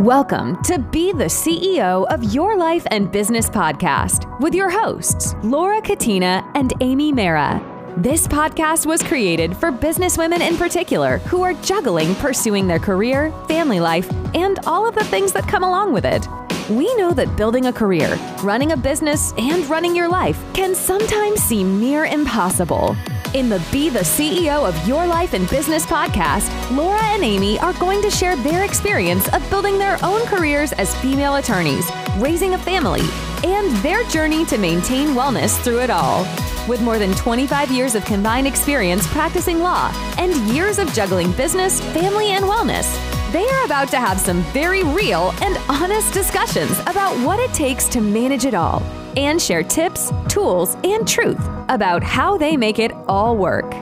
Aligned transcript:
Welcome 0.00 0.62
to 0.64 0.78
Be 0.78 1.12
the 1.12 1.24
CEO 1.24 2.06
of 2.12 2.22
Your 2.22 2.54
Life 2.54 2.86
and 2.90 3.10
Business 3.10 3.48
podcast 3.48 4.40
with 4.40 4.54
your 4.54 4.68
hosts, 4.68 5.34
Laura 5.42 5.80
Katina 5.80 6.46
and 6.54 6.74
Amy 6.82 7.12
Mara. 7.12 7.62
This 7.96 8.28
podcast 8.28 8.84
was 8.84 9.02
created 9.02 9.56
for 9.56 9.72
businesswomen 9.72 10.46
in 10.46 10.58
particular 10.58 11.16
who 11.20 11.42
are 11.42 11.54
juggling 11.54 12.14
pursuing 12.16 12.66
their 12.66 12.78
career, 12.78 13.32
family 13.48 13.80
life, 13.80 14.12
and 14.34 14.58
all 14.66 14.86
of 14.86 14.94
the 14.94 15.04
things 15.04 15.32
that 15.32 15.48
come 15.48 15.64
along 15.64 15.94
with 15.94 16.04
it. 16.04 16.28
We 16.68 16.94
know 16.96 17.12
that 17.12 17.34
building 17.34 17.64
a 17.64 17.72
career, 17.72 18.18
running 18.42 18.72
a 18.72 18.76
business, 18.76 19.32
and 19.38 19.64
running 19.70 19.96
your 19.96 20.10
life 20.10 20.38
can 20.52 20.74
sometimes 20.74 21.40
seem 21.40 21.80
near 21.80 22.04
impossible. 22.04 22.94
In 23.36 23.50
the 23.50 23.62
Be 23.70 23.90
the 23.90 23.98
CEO 23.98 24.66
of 24.66 24.88
Your 24.88 25.06
Life 25.06 25.34
and 25.34 25.46
Business 25.50 25.84
podcast, 25.84 26.48
Laura 26.74 27.02
and 27.02 27.22
Amy 27.22 27.58
are 27.58 27.74
going 27.74 28.00
to 28.00 28.10
share 28.10 28.34
their 28.34 28.64
experience 28.64 29.28
of 29.34 29.46
building 29.50 29.78
their 29.78 30.02
own 30.02 30.24
careers 30.26 30.72
as 30.72 30.98
female 31.02 31.34
attorneys, 31.34 31.86
raising 32.16 32.54
a 32.54 32.58
family, 32.58 33.02
and 33.44 33.70
their 33.82 34.02
journey 34.04 34.46
to 34.46 34.56
maintain 34.56 35.08
wellness 35.08 35.62
through 35.62 35.82
it 35.82 35.90
all. 35.90 36.22
With 36.66 36.80
more 36.80 36.98
than 36.98 37.12
25 37.12 37.70
years 37.70 37.94
of 37.94 38.06
combined 38.06 38.46
experience 38.46 39.06
practicing 39.08 39.60
law 39.60 39.92
and 40.16 40.32
years 40.48 40.78
of 40.78 40.90
juggling 40.94 41.30
business, 41.32 41.82
family, 41.92 42.28
and 42.30 42.42
wellness, 42.46 42.90
they 43.32 43.46
are 43.46 43.66
about 43.66 43.88
to 43.88 43.98
have 43.98 44.18
some 44.18 44.40
very 44.54 44.82
real 44.82 45.34
and 45.42 45.58
honest 45.68 46.14
discussions 46.14 46.78
about 46.86 47.14
what 47.22 47.38
it 47.38 47.52
takes 47.52 47.86
to 47.88 48.00
manage 48.00 48.46
it 48.46 48.54
all 48.54 48.82
and 49.16 49.40
share 49.40 49.62
tips, 49.62 50.12
tools, 50.28 50.76
and 50.84 51.08
truth 51.08 51.40
about 51.68 52.02
how 52.02 52.36
they 52.36 52.56
make 52.56 52.78
it 52.78 52.92
all 53.08 53.36
work. 53.36 53.72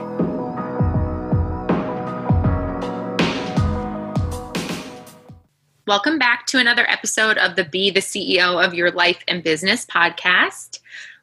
Welcome 5.87 6.17
back 6.17 6.47
to 6.47 6.57
another 6.57 6.89
episode 6.89 7.37
of 7.37 7.55
the 7.55 7.63
Be 7.63 7.91
the 7.91 7.99
CEO 7.99 8.65
of 8.65 8.73
Your 8.73 8.89
Life 8.89 9.23
and 9.27 9.43
Business 9.43 9.85
podcast. 9.85 10.79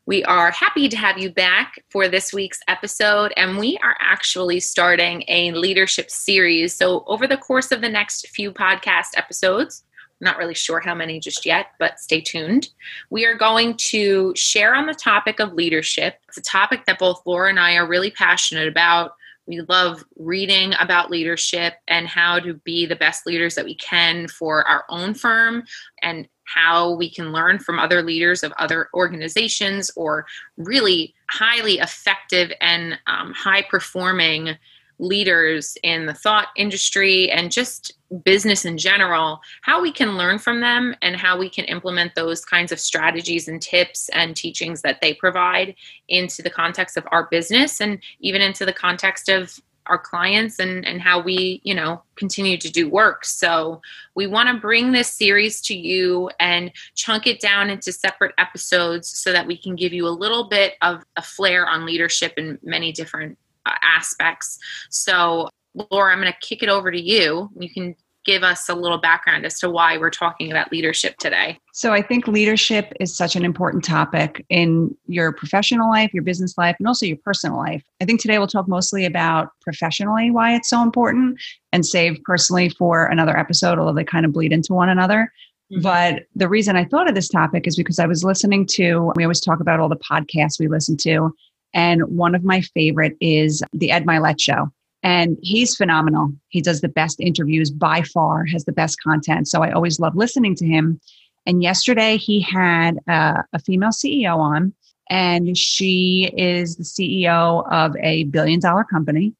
We 0.06 0.22
are 0.24 0.52
happy 0.52 0.88
to 0.88 0.96
have 0.96 1.18
you 1.18 1.30
back 1.30 1.82
for 1.88 2.06
this 2.06 2.32
week's 2.32 2.60
episode, 2.68 3.32
and 3.36 3.58
we 3.58 3.76
are 3.82 3.96
actually 3.98 4.60
starting 4.60 5.24
a 5.26 5.50
leadership 5.52 6.10
series. 6.10 6.74
So, 6.74 7.02
over 7.08 7.26
the 7.26 7.36
course 7.36 7.72
of 7.72 7.80
the 7.80 7.88
next 7.88 8.28
few 8.28 8.52
podcast 8.52 9.16
episodes, 9.16 9.82
not 10.22 10.38
really 10.38 10.54
sure 10.54 10.80
how 10.80 10.94
many 10.94 11.18
just 11.18 11.44
yet, 11.44 11.72
but 11.78 11.98
stay 11.98 12.20
tuned. 12.20 12.70
We 13.10 13.26
are 13.26 13.36
going 13.36 13.76
to 13.88 14.32
share 14.36 14.74
on 14.74 14.86
the 14.86 14.94
topic 14.94 15.40
of 15.40 15.52
leadership. 15.52 16.20
It's 16.28 16.38
a 16.38 16.42
topic 16.42 16.86
that 16.86 16.98
both 16.98 17.22
Laura 17.26 17.50
and 17.50 17.58
I 17.58 17.74
are 17.74 17.86
really 17.86 18.12
passionate 18.12 18.68
about. 18.68 19.14
We 19.46 19.60
love 19.62 20.04
reading 20.16 20.72
about 20.78 21.10
leadership 21.10 21.74
and 21.88 22.06
how 22.06 22.38
to 22.38 22.54
be 22.54 22.86
the 22.86 22.96
best 22.96 23.26
leaders 23.26 23.56
that 23.56 23.64
we 23.64 23.74
can 23.74 24.28
for 24.28 24.66
our 24.68 24.84
own 24.88 25.14
firm 25.14 25.64
and 26.00 26.28
how 26.44 26.92
we 26.92 27.10
can 27.10 27.32
learn 27.32 27.58
from 27.58 27.78
other 27.78 28.02
leaders 28.02 28.44
of 28.44 28.52
other 28.52 28.88
organizations 28.94 29.90
or 29.96 30.26
really 30.56 31.14
highly 31.30 31.78
effective 31.78 32.52
and 32.60 32.98
um, 33.06 33.32
high 33.32 33.62
performing 33.62 34.56
leaders 35.02 35.76
in 35.82 36.06
the 36.06 36.14
thought 36.14 36.48
industry 36.56 37.30
and 37.30 37.50
just 37.50 37.94
business 38.24 38.64
in 38.64 38.78
general, 38.78 39.40
how 39.62 39.82
we 39.82 39.90
can 39.90 40.16
learn 40.16 40.38
from 40.38 40.60
them 40.60 40.94
and 41.02 41.16
how 41.16 41.38
we 41.38 41.50
can 41.50 41.64
implement 41.64 42.14
those 42.14 42.44
kinds 42.44 42.72
of 42.72 42.78
strategies 42.78 43.48
and 43.48 43.60
tips 43.60 44.08
and 44.10 44.36
teachings 44.36 44.82
that 44.82 45.00
they 45.00 45.12
provide 45.12 45.74
into 46.08 46.42
the 46.42 46.50
context 46.50 46.96
of 46.96 47.06
our 47.10 47.26
business 47.30 47.80
and 47.80 47.98
even 48.20 48.40
into 48.40 48.64
the 48.64 48.72
context 48.72 49.28
of 49.28 49.58
our 49.86 49.98
clients 49.98 50.60
and, 50.60 50.86
and 50.86 51.02
how 51.02 51.20
we 51.20 51.60
you 51.64 51.74
know 51.74 52.00
continue 52.14 52.56
to 52.56 52.70
do 52.70 52.88
work. 52.88 53.24
So 53.24 53.80
we 54.14 54.28
want 54.28 54.48
to 54.48 54.60
bring 54.60 54.92
this 54.92 55.12
series 55.12 55.60
to 55.62 55.76
you 55.76 56.30
and 56.38 56.70
chunk 56.94 57.26
it 57.26 57.40
down 57.40 57.68
into 57.68 57.90
separate 57.90 58.32
episodes 58.38 59.08
so 59.08 59.32
that 59.32 59.46
we 59.46 59.56
can 59.56 59.74
give 59.74 59.92
you 59.92 60.06
a 60.06 60.10
little 60.10 60.48
bit 60.48 60.74
of 60.82 61.02
a 61.16 61.22
flair 61.22 61.66
on 61.66 61.84
leadership 61.84 62.34
in 62.36 62.60
many 62.62 62.92
different 62.92 63.36
aspects. 63.66 64.58
So, 64.90 65.48
Laura, 65.90 66.12
I'm 66.12 66.20
going 66.20 66.32
to 66.32 66.46
kick 66.46 66.62
it 66.62 66.68
over 66.68 66.90
to 66.90 67.00
you. 67.00 67.50
You 67.58 67.70
can 67.70 67.94
give 68.24 68.44
us 68.44 68.68
a 68.68 68.74
little 68.74 68.98
background 68.98 69.44
as 69.44 69.58
to 69.58 69.68
why 69.68 69.98
we're 69.98 70.10
talking 70.10 70.52
about 70.52 70.70
leadership 70.70 71.16
today. 71.18 71.58
So, 71.72 71.92
I 71.92 72.02
think 72.02 72.28
leadership 72.28 72.92
is 73.00 73.16
such 73.16 73.36
an 73.36 73.44
important 73.44 73.84
topic 73.84 74.44
in 74.48 74.94
your 75.06 75.32
professional 75.32 75.90
life, 75.90 76.12
your 76.12 76.22
business 76.22 76.56
life, 76.56 76.76
and 76.78 76.86
also 76.86 77.06
your 77.06 77.18
personal 77.24 77.56
life. 77.56 77.82
I 78.00 78.04
think 78.04 78.20
today 78.20 78.38
we'll 78.38 78.46
talk 78.46 78.68
mostly 78.68 79.04
about 79.04 79.50
professionally 79.62 80.30
why 80.30 80.54
it's 80.54 80.68
so 80.68 80.82
important 80.82 81.40
and 81.72 81.84
save 81.84 82.22
personally 82.24 82.68
for 82.68 83.06
another 83.06 83.36
episode, 83.36 83.78
although 83.78 83.94
they 83.94 84.04
kind 84.04 84.26
of 84.26 84.32
bleed 84.32 84.52
into 84.52 84.74
one 84.74 84.88
another. 84.88 85.32
Mm-hmm. 85.72 85.82
But 85.82 86.24
the 86.34 86.48
reason 86.48 86.76
I 86.76 86.84
thought 86.84 87.08
of 87.08 87.14
this 87.14 87.28
topic 87.28 87.66
is 87.66 87.76
because 87.76 87.98
I 87.98 88.06
was 88.06 88.24
listening 88.24 88.66
to, 88.72 89.12
we 89.16 89.24
always 89.24 89.40
talk 89.40 89.60
about 89.60 89.80
all 89.80 89.88
the 89.88 89.96
podcasts 89.96 90.60
we 90.60 90.68
listen 90.68 90.96
to. 90.98 91.34
And 91.74 92.02
one 92.04 92.34
of 92.34 92.44
my 92.44 92.60
favorite 92.60 93.16
is 93.20 93.62
the 93.72 93.90
Ed 93.90 94.04
Mylett 94.04 94.40
show. 94.40 94.70
And 95.02 95.36
he's 95.42 95.76
phenomenal. 95.76 96.32
He 96.48 96.60
does 96.60 96.80
the 96.80 96.88
best 96.88 97.18
interviews 97.18 97.70
by 97.70 98.02
far, 98.02 98.44
has 98.46 98.64
the 98.64 98.72
best 98.72 99.00
content. 99.02 99.48
So 99.48 99.62
I 99.62 99.72
always 99.72 99.98
love 99.98 100.14
listening 100.14 100.54
to 100.56 100.66
him. 100.66 101.00
And 101.44 101.62
yesterday 101.62 102.16
he 102.16 102.40
had 102.40 102.98
a, 103.08 103.42
a 103.52 103.58
female 103.58 103.90
CEO 103.90 104.36
on, 104.36 104.72
and 105.10 105.58
she 105.58 106.32
is 106.36 106.76
the 106.76 106.84
CEO 106.84 107.68
of 107.70 107.96
a 107.96 108.24
billion 108.24 108.60
dollar 108.60 108.84
company. 108.84 109.34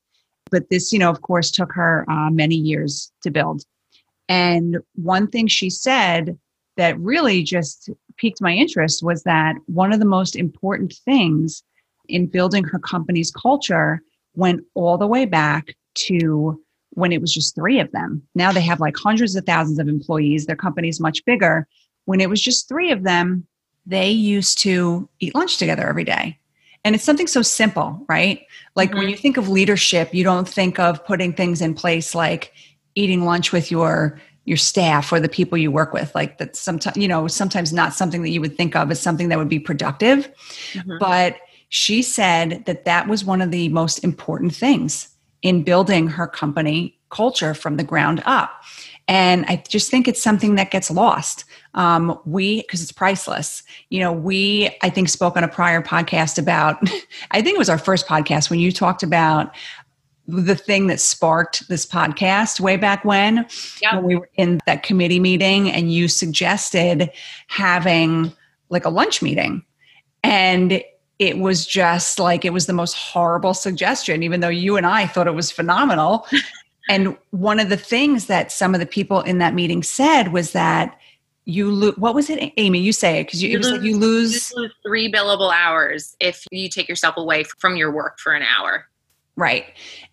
But 0.51 0.69
this, 0.69 0.93
you 0.93 0.99
know, 0.99 1.11
of 1.11 1.23
course, 1.23 1.51
took 1.51 1.73
her 1.73 2.05
uh, 2.11 2.31
many 2.31 2.57
years 2.57 3.13
to 3.23 3.31
build. 3.31 3.63
And 4.29 4.79
one 4.97 5.29
thing 5.29 5.47
she 5.47 5.71
said 5.71 6.39
that 6.77 6.99
really 6.99 7.43
just 7.43 7.89
piqued 8.17 8.41
my 8.41 8.53
interest 8.53 9.03
was 9.03 9.23
that 9.23 9.57
one 9.67 9.93
of 9.93 10.01
the 10.01 10.07
most 10.07 10.35
important 10.37 10.95
things 11.05 11.63
in 12.09 12.27
building 12.27 12.65
her 12.65 12.79
company's 12.79 13.31
culture 13.31 14.01
went 14.35 14.63
all 14.75 14.99
the 14.99 15.07
way 15.07 15.25
back 15.25 15.75
to 15.95 16.61
when 16.91 17.13
it 17.13 17.21
was 17.21 17.33
just 17.33 17.55
three 17.55 17.81
of 17.81 17.91
them. 17.93 18.23
Now 18.35 18.53
they 18.53 18.61
have 18.61 18.81
like 18.81 18.97
hundreds 18.97 19.35
of 19.35 19.45
thousands 19.45 19.79
of 19.79 19.89
employees. 19.89 20.47
Their 20.47 20.57
company's 20.57 21.01
much 21.01 21.25
bigger. 21.25 21.67
When 22.05 22.21
it 22.21 22.29
was 22.29 22.41
just 22.41 22.69
three 22.69 22.91
of 22.91 23.03
them, 23.03 23.47
they 23.87 24.11
used 24.11 24.59
to 24.59 25.09
eat 25.21 25.35
lunch 25.35 25.57
together 25.57 25.89
every 25.89 26.05
day. 26.05 26.39
And 26.85 26.95
it's 26.95 27.05
something 27.05 27.29
so 27.29 27.43
simple, 27.43 28.05
right? 28.09 28.45
Like 28.75 28.91
mm-hmm. 28.91 28.99
when 28.99 29.09
you 29.09 29.17
think 29.17 29.37
of 29.37 29.49
leadership, 29.49 30.13
you 30.13 30.25
don't 30.25 30.49
think 30.49 30.79
of 30.79 31.05
putting 31.05 31.33
things 31.33 31.61
in 31.61 31.75
place 31.75 32.15
like 32.15 32.53
eating 32.95 33.25
lunch 33.25 33.53
with 33.53 33.71
your 33.71 34.21
your 34.45 34.57
staff 34.57 35.13
or 35.13 35.21
the 35.21 35.29
people 35.29 35.57
you 35.57 35.71
work 35.71 35.93
with 35.93 36.13
like 36.17 36.37
that's 36.37 36.59
sometimes 36.59 36.97
you 36.97 37.07
know 37.07 37.29
sometimes 37.29 37.73
not 37.73 37.95
something 37.95 38.23
that 38.23 38.31
you 38.31 38.41
would 38.41 38.57
think 38.57 38.75
of 38.75 38.91
as 38.91 39.01
something 39.01 39.29
that 39.29 39.39
would 39.39 39.49
be 39.49 39.61
productive 39.61 40.29
mm-hmm. 40.73 40.99
but 40.99 41.37
she 41.75 42.03
said 42.03 42.67
that 42.67 42.85
that 42.85 43.09
was 43.09 43.25
one 43.25 43.41
of 43.41 43.51
the 43.51 43.71
most 43.71 44.05
important 44.05 44.55
things 44.55 45.09
in 45.41 45.63
building 45.63 46.07
her 46.07 46.27
company 46.27 46.95
culture 47.09 47.55
from 47.55 47.79
the 47.79 47.83
ground 47.83 48.23
up. 48.27 48.63
And 49.09 49.47
I 49.47 49.65
just 49.67 49.91
think 49.91 50.07
it's 50.07 50.23
something 50.23 50.57
that 50.57 50.71
gets 50.71 50.91
lost. 50.91 51.47
Um, 51.73 52.21
we, 52.27 52.61
because 52.61 52.83
it's 52.83 52.93
priceless. 52.93 53.63
You 53.89 54.01
know, 54.01 54.13
we, 54.13 54.77
I 54.83 54.91
think, 54.91 55.09
spoke 55.09 55.35
on 55.35 55.45
a 55.45 55.49
prior 55.49 55.81
podcast 55.81 56.39
about, 56.39 56.77
I 57.31 57.41
think 57.41 57.55
it 57.55 57.59
was 57.59 57.71
our 57.71 57.79
first 57.79 58.07
podcast 58.07 58.51
when 58.51 58.61
you 58.61 58.71
talked 58.71 59.03
about 59.03 59.51
the 60.29 60.55
thing 60.55 60.89
that 60.89 61.01
sparked 61.01 61.67
this 61.71 61.87
podcast 61.87 62.61
way 62.61 62.77
back 62.77 63.03
when, 63.03 63.47
yep. 63.81 63.95
when 63.95 64.05
we 64.05 64.17
were 64.17 64.29
in 64.35 64.61
that 64.67 64.83
committee 64.83 65.21
meeting 65.21 65.71
and 65.71 65.91
you 65.91 66.07
suggested 66.07 67.11
having 67.47 68.31
like 68.69 68.85
a 68.85 68.91
lunch 68.91 69.23
meeting. 69.23 69.65
And 70.23 70.83
it 71.23 71.39
was 71.39 71.65
just 71.65 72.19
like 72.19 72.45
it 72.45 72.53
was 72.53 72.67
the 72.67 72.73
most 72.73 72.95
horrible 72.95 73.55
suggestion, 73.55 74.25
even 74.25 74.41
though 74.41 74.49
you 74.49 74.77
and 74.77 74.85
I 74.85 75.07
thought 75.07 75.29
it 75.29 75.35
was 75.35 75.53
phenomenal. 75.53 76.27
and 76.89 77.17
one 77.31 77.61
of 77.61 77.69
the 77.69 77.77
things 77.77 78.27
that 78.27 78.51
some 78.51 78.75
of 78.75 78.81
the 78.81 78.87
people 78.87 79.21
in 79.21 79.39
that 79.39 79.55
meeting 79.55 79.85
said 79.85 80.33
was 80.33 80.51
that 80.53 80.99
you 81.45 81.71
lose 81.71 81.97
what 81.97 82.15
was 82.15 82.31
it 82.31 82.53
amy 82.57 82.79
you 82.79 82.93
say 82.93 83.19
it 83.19 83.25
because 83.25 83.43
you, 83.43 83.49
you, 83.49 83.57
it 83.57 83.59
was 83.59 83.67
lose, 83.67 83.79
like 83.79 83.83
you 83.83 83.97
lose, 83.97 84.53
you 84.53 84.63
lose 84.63 84.73
three 84.85 85.11
billable 85.11 85.53
hours 85.53 86.17
if 86.21 86.45
you 86.53 86.69
take 86.69 86.89
yourself 86.89 87.17
away 87.17 87.43
from 87.43 87.77
your 87.77 87.91
work 87.91 88.21
for 88.21 88.33
an 88.33 88.43
hour. 88.43 88.87
Right. 89.35 89.65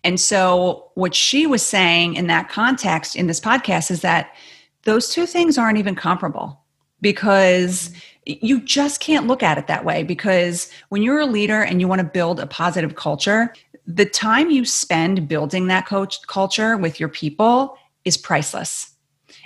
And 0.02 0.18
so 0.18 0.90
what 0.94 1.14
she 1.14 1.46
was 1.46 1.62
saying 1.62 2.14
in 2.14 2.26
that 2.28 2.48
context 2.48 3.14
in 3.14 3.28
this 3.28 3.38
podcast 3.38 3.90
is 3.92 4.00
that 4.00 4.34
those 4.82 5.08
two 5.08 5.26
things 5.26 5.56
aren't 5.56 5.78
even 5.78 5.94
comparable 5.94 6.60
because 7.00 7.90
mm-hmm. 7.90 7.98
You 8.26 8.60
just 8.60 9.00
can't 9.00 9.26
look 9.26 9.42
at 9.42 9.58
it 9.58 9.66
that 9.66 9.84
way 9.84 10.02
because 10.02 10.70
when 10.88 11.02
you're 11.02 11.20
a 11.20 11.26
leader 11.26 11.62
and 11.62 11.80
you 11.80 11.88
want 11.88 12.00
to 12.00 12.06
build 12.06 12.38
a 12.38 12.46
positive 12.46 12.94
culture, 12.94 13.52
the 13.86 14.04
time 14.04 14.50
you 14.50 14.64
spend 14.64 15.28
building 15.28 15.66
that 15.66 15.86
coach 15.86 16.24
culture 16.26 16.76
with 16.76 17.00
your 17.00 17.08
people 17.08 17.76
is 18.04 18.16
priceless. 18.16 18.94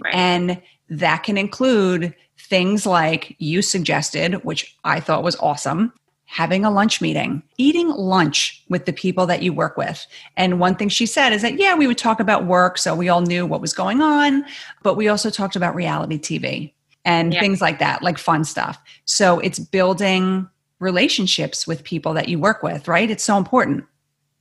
Right. 0.03 0.15
And 0.15 0.63
that 0.91 1.23
can 1.23 1.39
include 1.39 2.15
things 2.39 2.85
like 2.85 3.37
you 3.39 3.63
suggested, 3.63 4.45
which 4.45 4.77
I 4.85 5.01
thought 5.01 5.23
was 5.23 5.37
awesome, 5.37 5.93
having 6.27 6.65
a 6.65 6.71
lunch 6.71 7.01
meeting, 7.01 7.43
eating 7.57 7.89
lunch 7.89 8.63
with 8.69 8.85
the 8.85 8.93
people 8.93 9.25
that 9.27 9.43
you 9.43 9.53
work 9.53 9.77
with. 9.77 10.07
And 10.37 10.61
one 10.61 10.75
thing 10.75 10.89
she 10.89 11.07
said 11.07 11.33
is 11.33 11.43
that, 11.43 11.59
yeah, 11.59 11.75
we 11.75 11.87
would 11.87 11.99
talk 11.99 12.21
about 12.21 12.45
work. 12.45 12.77
So 12.77 12.95
we 12.95 13.09
all 13.09 13.23
knew 13.23 13.47
what 13.47 13.61
was 13.61 13.73
going 13.73 14.03
on, 14.03 14.45
but 14.83 14.97
we 14.97 15.09
also 15.09 15.31
talked 15.31 15.57
about 15.57 15.75
reality 15.75 16.19
TV 16.19 16.74
and 17.05 17.33
yeah. 17.33 17.41
things 17.41 17.61
like 17.61 17.79
that, 17.79 18.03
like 18.03 18.19
fun 18.19 18.45
stuff. 18.45 18.81
So 19.05 19.39
it's 19.41 19.59
building 19.59 20.49
relationships 20.81 21.67
with 21.67 21.85
people 21.85 22.15
that 22.15 22.29
you 22.29 22.39
work 22.39 22.63
with, 22.63 22.89
right? 22.89 23.11
It's 23.11 23.25
so 23.25 23.37
important 23.37 23.85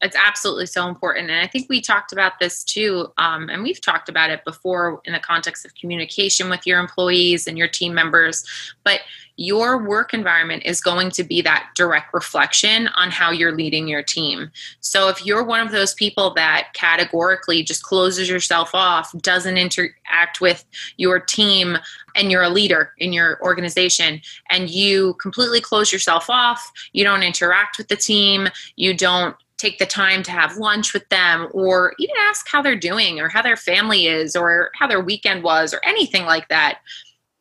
it's 0.04 0.16
absolutely 0.16 0.66
so 0.66 0.88
important. 0.88 1.30
And 1.30 1.40
i 1.40 1.48
think 1.48 1.68
we 1.70 1.82
talked 1.82 2.12
about 2.12 2.40
this 2.40 2.64
too 2.64 3.08
um, 3.18 3.50
and 3.50 3.64
we've 3.64 3.82
talked 3.82 4.10
about 4.10 4.30
it 4.30 4.44
before 4.46 5.02
in 5.06 5.14
the 5.14 5.20
context 5.20 5.66
of 5.66 5.74
communication 5.76 6.50
with 6.50 6.66
your 6.68 6.80
employees 6.80 7.48
and 7.48 7.58
your 7.58 7.68
team 7.68 7.94
members 7.94 8.46
but 8.84 9.02
your 9.36 9.84
work 9.84 10.14
environment 10.14 10.64
is 10.66 10.80
going 10.80 11.10
to 11.10 11.24
be 11.24 11.42
that 11.42 11.70
direct 11.76 12.14
reflection 12.14 12.88
on 12.90 13.10
how 13.10 13.32
you're 13.32 13.56
leading 13.56 13.88
your 13.88 14.04
team. 14.04 14.52
So 14.80 15.10
if 15.10 15.26
you're 15.26 15.44
one 15.44 15.66
of 15.66 15.72
those 15.72 15.94
people 15.96 16.34
that 16.36 16.70
categorically 16.74 17.64
just 17.64 17.84
closes 17.84 18.30
yourself 18.30 18.76
off 18.76 19.12
doesn't 19.22 19.58
interact 19.58 20.40
with 20.40 20.64
your 20.98 21.20
team 21.20 21.78
and 22.16 22.32
you're 22.32 22.44
a 22.44 22.50
leader 22.50 22.94
in 23.00 23.12
your 23.12 23.42
organization 23.42 24.22
and 24.52 24.70
you 24.70 25.16
completely 25.16 25.62
close 25.62 25.92
yourself 25.92 26.30
off 26.30 26.72
you 26.92 27.04
don't 27.04 27.24
interact 27.24 27.80
with 27.80 27.88
the 27.88 27.96
team 27.96 28.48
you 28.76 28.96
don't 28.96 29.36
take 29.64 29.80
the 29.80 29.86
time 29.86 30.22
to 30.24 30.32
have 30.32 30.58
lunch 30.58 30.94
with 30.94 31.08
them 31.10 31.48
or 31.54 31.94
even 31.98 32.16
ask 32.28 32.48
how 32.50 32.62
they're 32.62 32.76
doing 32.76 33.20
or 33.20 33.30
how 33.30 33.42
their 33.42 33.56
family 33.56 34.08
is 34.08 34.36
or 34.36 34.72
how 34.76 34.88
their 34.88 35.00
weekend 35.00 35.42
was 35.44 35.74
or 35.74 35.80
anything 35.86 36.26
like 36.26 36.50
that, 36.50 36.80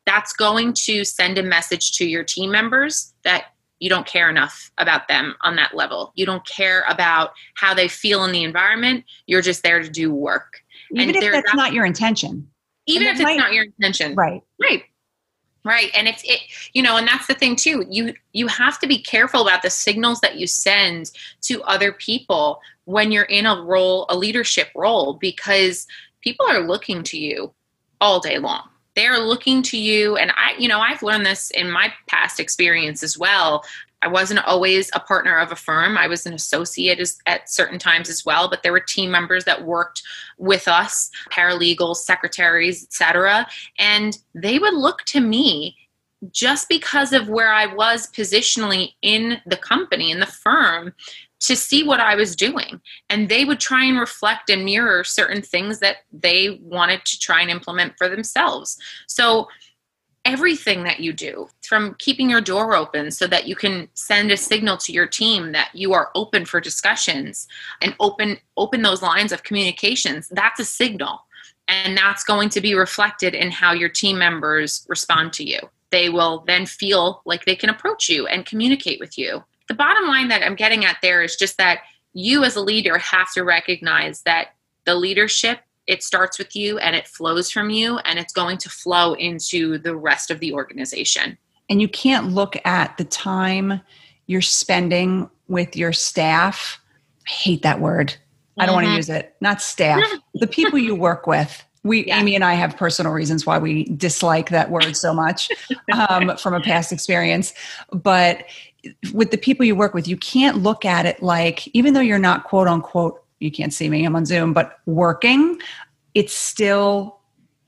that's 0.06 0.32
going 0.32 0.72
to 0.72 1.04
send 1.04 1.36
a 1.36 1.42
message 1.42 1.92
to 1.92 2.06
your 2.06 2.22
team 2.22 2.50
members 2.50 3.12
that 3.24 3.46
you 3.80 3.88
don't 3.88 4.06
care 4.06 4.30
enough 4.30 4.70
about 4.78 5.08
them 5.08 5.34
on 5.40 5.56
that 5.56 5.74
level. 5.74 6.12
You 6.14 6.24
don't 6.24 6.46
care 6.46 6.84
about 6.88 7.32
how 7.54 7.74
they 7.74 7.88
feel 7.88 8.24
in 8.24 8.30
the 8.30 8.44
environment. 8.44 9.04
You're 9.26 9.42
just 9.42 9.64
there 9.64 9.82
to 9.82 9.90
do 9.90 10.14
work. 10.14 10.62
Even 10.92 11.16
and 11.16 11.24
if 11.24 11.32
that's 11.32 11.54
not 11.54 11.72
your 11.72 11.84
intention. 11.84 12.48
Even 12.86 13.08
if 13.08 13.14
it's 13.14 13.22
might, 13.22 13.38
not 13.38 13.52
your 13.52 13.64
intention. 13.64 14.14
Right. 14.14 14.42
Right 14.60 14.84
right 15.64 15.90
and 15.94 16.08
it's 16.08 16.22
it 16.24 16.40
you 16.72 16.82
know 16.82 16.96
and 16.96 17.06
that's 17.06 17.26
the 17.26 17.34
thing 17.34 17.54
too 17.54 17.84
you 17.88 18.12
you 18.32 18.46
have 18.46 18.78
to 18.78 18.86
be 18.86 18.98
careful 18.98 19.42
about 19.42 19.62
the 19.62 19.70
signals 19.70 20.20
that 20.20 20.36
you 20.36 20.46
send 20.46 21.10
to 21.40 21.62
other 21.62 21.92
people 21.92 22.60
when 22.84 23.12
you're 23.12 23.24
in 23.24 23.46
a 23.46 23.62
role 23.62 24.06
a 24.08 24.16
leadership 24.16 24.68
role 24.74 25.14
because 25.14 25.86
people 26.20 26.46
are 26.48 26.60
looking 26.60 27.02
to 27.02 27.18
you 27.18 27.52
all 28.00 28.18
day 28.20 28.38
long. 28.38 28.68
They're 28.94 29.20
looking 29.20 29.62
to 29.62 29.78
you 29.78 30.16
and 30.16 30.32
i 30.36 30.54
you 30.58 30.68
know 30.68 30.80
i've 30.80 31.02
learned 31.02 31.24
this 31.24 31.50
in 31.52 31.70
my 31.70 31.92
past 32.08 32.38
experience 32.38 33.02
as 33.02 33.16
well 33.16 33.64
I 34.02 34.08
wasn't 34.08 34.44
always 34.46 34.90
a 34.94 35.00
partner 35.00 35.38
of 35.38 35.52
a 35.52 35.56
firm. 35.56 35.96
I 35.96 36.08
was 36.08 36.26
an 36.26 36.34
associate 36.34 37.00
at 37.26 37.48
certain 37.48 37.78
times 37.78 38.10
as 38.10 38.24
well, 38.24 38.50
but 38.50 38.62
there 38.62 38.72
were 38.72 38.80
team 38.80 39.10
members 39.10 39.44
that 39.44 39.64
worked 39.64 40.02
with 40.38 40.68
us, 40.68 41.10
paralegals, 41.30 41.96
secretaries, 41.96 42.84
etc., 42.84 43.46
and 43.78 44.18
they 44.34 44.58
would 44.58 44.74
look 44.74 45.02
to 45.04 45.20
me 45.20 45.76
just 46.30 46.68
because 46.68 47.12
of 47.12 47.28
where 47.28 47.52
I 47.52 47.66
was 47.66 48.10
positionally 48.12 48.92
in 49.02 49.38
the 49.46 49.56
company, 49.56 50.10
in 50.10 50.20
the 50.20 50.26
firm, 50.26 50.94
to 51.40 51.56
see 51.56 51.82
what 51.82 51.98
I 51.98 52.14
was 52.14 52.36
doing. 52.36 52.80
And 53.10 53.28
they 53.28 53.44
would 53.44 53.58
try 53.58 53.84
and 53.84 53.98
reflect 53.98 54.48
and 54.48 54.64
mirror 54.64 55.02
certain 55.02 55.42
things 55.42 55.80
that 55.80 55.96
they 56.12 56.60
wanted 56.62 57.04
to 57.04 57.18
try 57.18 57.40
and 57.40 57.50
implement 57.50 57.94
for 57.98 58.08
themselves. 58.08 58.78
So 59.08 59.48
everything 60.24 60.84
that 60.84 61.00
you 61.00 61.12
do 61.12 61.48
from 61.62 61.94
keeping 61.98 62.30
your 62.30 62.40
door 62.40 62.74
open 62.76 63.10
so 63.10 63.26
that 63.26 63.48
you 63.48 63.56
can 63.56 63.88
send 63.94 64.30
a 64.30 64.36
signal 64.36 64.76
to 64.76 64.92
your 64.92 65.06
team 65.06 65.52
that 65.52 65.70
you 65.74 65.92
are 65.92 66.10
open 66.14 66.44
for 66.44 66.60
discussions 66.60 67.48
and 67.80 67.94
open 67.98 68.38
open 68.56 68.82
those 68.82 69.02
lines 69.02 69.32
of 69.32 69.42
communications 69.42 70.28
that's 70.28 70.60
a 70.60 70.64
signal. 70.64 71.24
And 71.68 71.96
that's 71.96 72.24
going 72.24 72.48
to 72.50 72.60
be 72.60 72.74
reflected 72.74 73.34
in 73.34 73.50
how 73.50 73.72
your 73.72 73.88
team 73.88 74.18
members 74.18 74.84
respond 74.88 75.32
to 75.34 75.44
you. 75.44 75.60
They 75.90 76.08
will 76.08 76.44
then 76.46 76.66
feel 76.66 77.22
like 77.24 77.44
they 77.44 77.56
can 77.56 77.70
approach 77.70 78.08
you 78.08 78.26
and 78.26 78.44
communicate 78.44 79.00
with 79.00 79.16
you. 79.16 79.42
The 79.68 79.74
bottom 79.74 80.06
line 80.06 80.28
that 80.28 80.42
i'm 80.42 80.56
getting 80.56 80.84
at 80.84 80.98
there 81.02 81.22
is 81.22 81.36
just 81.36 81.56
that 81.58 81.80
you 82.12 82.44
as 82.44 82.56
a 82.56 82.60
leader 82.60 82.98
have 82.98 83.32
to 83.32 83.42
recognize 83.42 84.22
that 84.22 84.54
the 84.84 84.94
leadership 84.94 85.60
it 85.86 86.02
starts 86.02 86.38
with 86.38 86.54
you 86.54 86.78
and 86.78 86.94
it 86.94 87.06
flows 87.06 87.50
from 87.50 87.70
you 87.70 87.98
and 87.98 88.18
it's 88.18 88.32
going 88.32 88.58
to 88.58 88.68
flow 88.70 89.14
into 89.14 89.78
the 89.78 89.96
rest 89.96 90.30
of 90.30 90.40
the 90.40 90.52
organization. 90.52 91.36
And 91.68 91.80
you 91.80 91.88
can't 91.88 92.28
look 92.28 92.56
at 92.64 92.96
the 92.98 93.04
time 93.04 93.80
you're 94.26 94.40
spending 94.40 95.28
with 95.48 95.76
your 95.76 95.92
staff. 95.92 96.80
I 97.26 97.30
hate 97.30 97.62
that 97.62 97.80
word. 97.80 98.14
I 98.58 98.66
don't 98.66 98.76
mm-hmm. 98.76 98.84
want 98.84 98.86
to 98.92 98.96
use 98.96 99.08
it. 99.08 99.34
Not 99.40 99.62
staff, 99.62 100.02
the 100.34 100.46
people 100.46 100.78
you 100.78 100.94
work 100.94 101.26
with. 101.26 101.64
We, 101.84 102.06
yeah. 102.06 102.20
Amy 102.20 102.36
and 102.36 102.44
I 102.44 102.54
have 102.54 102.76
personal 102.76 103.12
reasons 103.12 103.44
why 103.44 103.58
we 103.58 103.84
dislike 103.84 104.50
that 104.50 104.70
word 104.70 104.96
so 104.96 105.12
much 105.12 105.50
um, 106.08 106.36
from 106.36 106.54
a 106.54 106.60
past 106.60 106.92
experience. 106.92 107.52
But 107.90 108.44
with 109.12 109.30
the 109.30 109.38
people 109.38 109.64
you 109.64 109.74
work 109.74 109.94
with, 109.94 110.06
you 110.06 110.16
can't 110.16 110.58
look 110.58 110.84
at 110.84 111.06
it 111.06 111.22
like, 111.22 111.66
even 111.68 111.94
though 111.94 112.00
you're 112.00 112.18
not 112.18 112.44
quote 112.44 112.68
unquote 112.68 113.21
you 113.42 113.50
can't 113.50 113.72
see 113.72 113.88
me, 113.88 114.04
I'm 114.04 114.16
on 114.16 114.24
Zoom, 114.24 114.52
but 114.52 114.78
working, 114.86 115.60
it's 116.14 116.32
still 116.32 117.18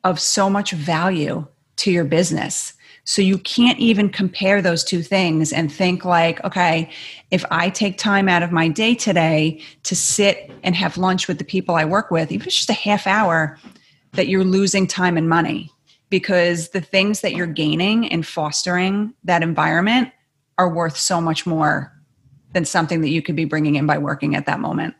of 0.04 0.20
so 0.20 0.48
much 0.48 0.72
value 0.72 1.46
to 1.76 1.90
your 1.90 2.04
business. 2.04 2.74
So 3.04 3.20
you 3.20 3.36
can't 3.38 3.78
even 3.78 4.08
compare 4.08 4.62
those 4.62 4.82
two 4.82 5.02
things 5.02 5.52
and 5.52 5.70
think 5.70 6.04
like, 6.04 6.42
okay, 6.44 6.90
if 7.30 7.44
I 7.50 7.68
take 7.68 7.98
time 7.98 8.28
out 8.28 8.42
of 8.42 8.50
my 8.50 8.68
day 8.68 8.94
today 8.94 9.60
to 9.82 9.94
sit 9.94 10.50
and 10.62 10.74
have 10.74 10.96
lunch 10.96 11.28
with 11.28 11.38
the 11.38 11.44
people 11.44 11.74
I 11.74 11.84
work 11.84 12.10
with, 12.10 12.32
even 12.32 12.42
if 12.42 12.46
it's 12.46 12.56
just 12.56 12.70
a 12.70 12.74
half 12.74 13.06
hour, 13.06 13.58
that 14.12 14.28
you're 14.28 14.44
losing 14.44 14.86
time 14.86 15.18
and 15.18 15.28
money 15.28 15.70
because 16.08 16.70
the 16.70 16.80
things 16.80 17.20
that 17.20 17.34
you're 17.34 17.46
gaining 17.46 18.08
and 18.10 18.26
fostering 18.26 19.12
that 19.24 19.42
environment 19.42 20.10
are 20.56 20.72
worth 20.72 20.96
so 20.96 21.20
much 21.20 21.44
more 21.44 21.92
than 22.52 22.64
something 22.64 23.00
that 23.00 23.08
you 23.08 23.20
could 23.20 23.36
be 23.36 23.44
bringing 23.44 23.74
in 23.74 23.86
by 23.86 23.98
working 23.98 24.34
at 24.36 24.46
that 24.46 24.60
moment 24.60 24.94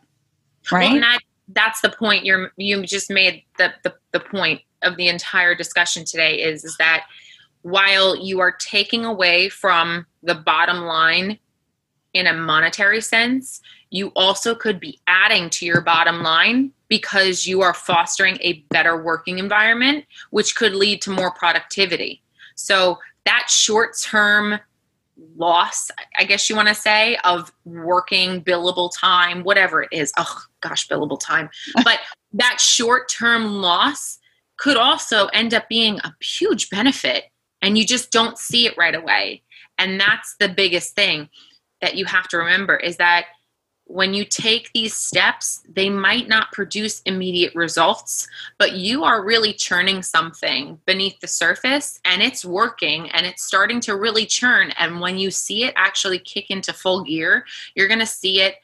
right? 0.71 0.91
well, 0.91 1.01
that, 1.01 1.19
that's 1.49 1.81
the 1.81 1.89
point 1.89 2.25
you're 2.25 2.51
you 2.57 2.85
just 2.85 3.09
made 3.09 3.43
the, 3.57 3.73
the 3.83 3.93
the 4.11 4.19
point 4.19 4.61
of 4.81 4.97
the 4.97 5.07
entire 5.07 5.55
discussion 5.55 6.05
today 6.05 6.41
is 6.41 6.63
is 6.63 6.75
that 6.77 7.05
while 7.61 8.15
you 8.15 8.39
are 8.39 8.51
taking 8.51 9.05
away 9.05 9.49
from 9.49 10.05
the 10.23 10.35
bottom 10.35 10.81
line 10.81 11.37
in 12.13 12.27
a 12.27 12.33
monetary 12.33 13.01
sense 13.01 13.61
you 13.89 14.11
also 14.15 14.53
could 14.55 14.79
be 14.79 14.99
adding 15.07 15.49
to 15.49 15.65
your 15.65 15.81
bottom 15.81 16.21
line 16.21 16.71
because 16.87 17.45
you 17.45 17.61
are 17.61 17.73
fostering 17.73 18.37
a 18.41 18.65
better 18.69 19.01
working 19.01 19.39
environment 19.39 20.05
which 20.31 20.55
could 20.55 20.75
lead 20.75 21.01
to 21.01 21.11
more 21.11 21.31
productivity. 21.31 22.21
So 22.55 22.99
that 23.25 23.49
short 23.49 23.97
term 24.01 24.59
loss, 25.37 25.89
I 26.17 26.23
guess 26.23 26.49
you 26.49 26.55
want 26.55 26.67
to 26.67 26.75
say, 26.75 27.17
of 27.23 27.51
working 27.63 28.43
billable 28.43 28.91
time, 28.95 29.43
whatever 29.43 29.83
it 29.83 29.89
is. 29.91 30.11
Oh 30.17 30.41
gosh, 30.61 30.87
billable 30.87 31.19
time. 31.19 31.49
But 31.83 31.99
that 32.33 32.59
short 32.59 33.09
term 33.09 33.55
loss 33.61 34.19
could 34.57 34.77
also 34.77 35.27
end 35.27 35.53
up 35.53 35.67
being 35.69 35.99
a 35.99 36.13
huge 36.21 36.69
benefit 36.69 37.25
and 37.61 37.77
you 37.77 37.85
just 37.85 38.11
don't 38.11 38.37
see 38.37 38.65
it 38.65 38.77
right 38.77 38.95
away. 38.95 39.43
And 39.77 39.99
that's 39.99 40.35
the 40.39 40.49
biggest 40.49 40.95
thing 40.95 41.29
that 41.81 41.95
you 41.95 42.05
have 42.05 42.27
to 42.29 42.37
remember 42.37 42.75
is 42.77 42.97
that 42.97 43.25
when 43.87 44.13
you 44.13 44.25
take 44.25 44.71
these 44.73 44.95
steps, 44.95 45.63
they 45.69 45.89
might 45.89 46.27
not 46.27 46.51
produce 46.51 47.01
immediate 47.01 47.53
results, 47.53 48.27
but 48.57 48.73
you 48.73 49.03
are 49.03 49.23
really 49.23 49.53
churning 49.53 50.01
something 50.01 50.79
beneath 50.85 51.19
the 51.19 51.27
surface 51.27 51.99
and 52.03 52.21
it's 52.21 52.43
working 52.43 53.09
and 53.11 53.25
it's 53.25 53.43
starting 53.43 53.79
to 53.81 53.95
really 53.95 54.25
churn. 54.25 54.71
And 54.79 54.99
when 54.99 55.17
you 55.17 55.29
see 55.29 55.65
it 55.65 55.73
actually 55.75 56.19
kick 56.19 56.49
into 56.49 56.73
full 56.73 57.03
gear, 57.03 57.45
you're 57.75 57.87
going 57.87 57.99
to 57.99 58.05
see 58.05 58.41
it 58.41 58.55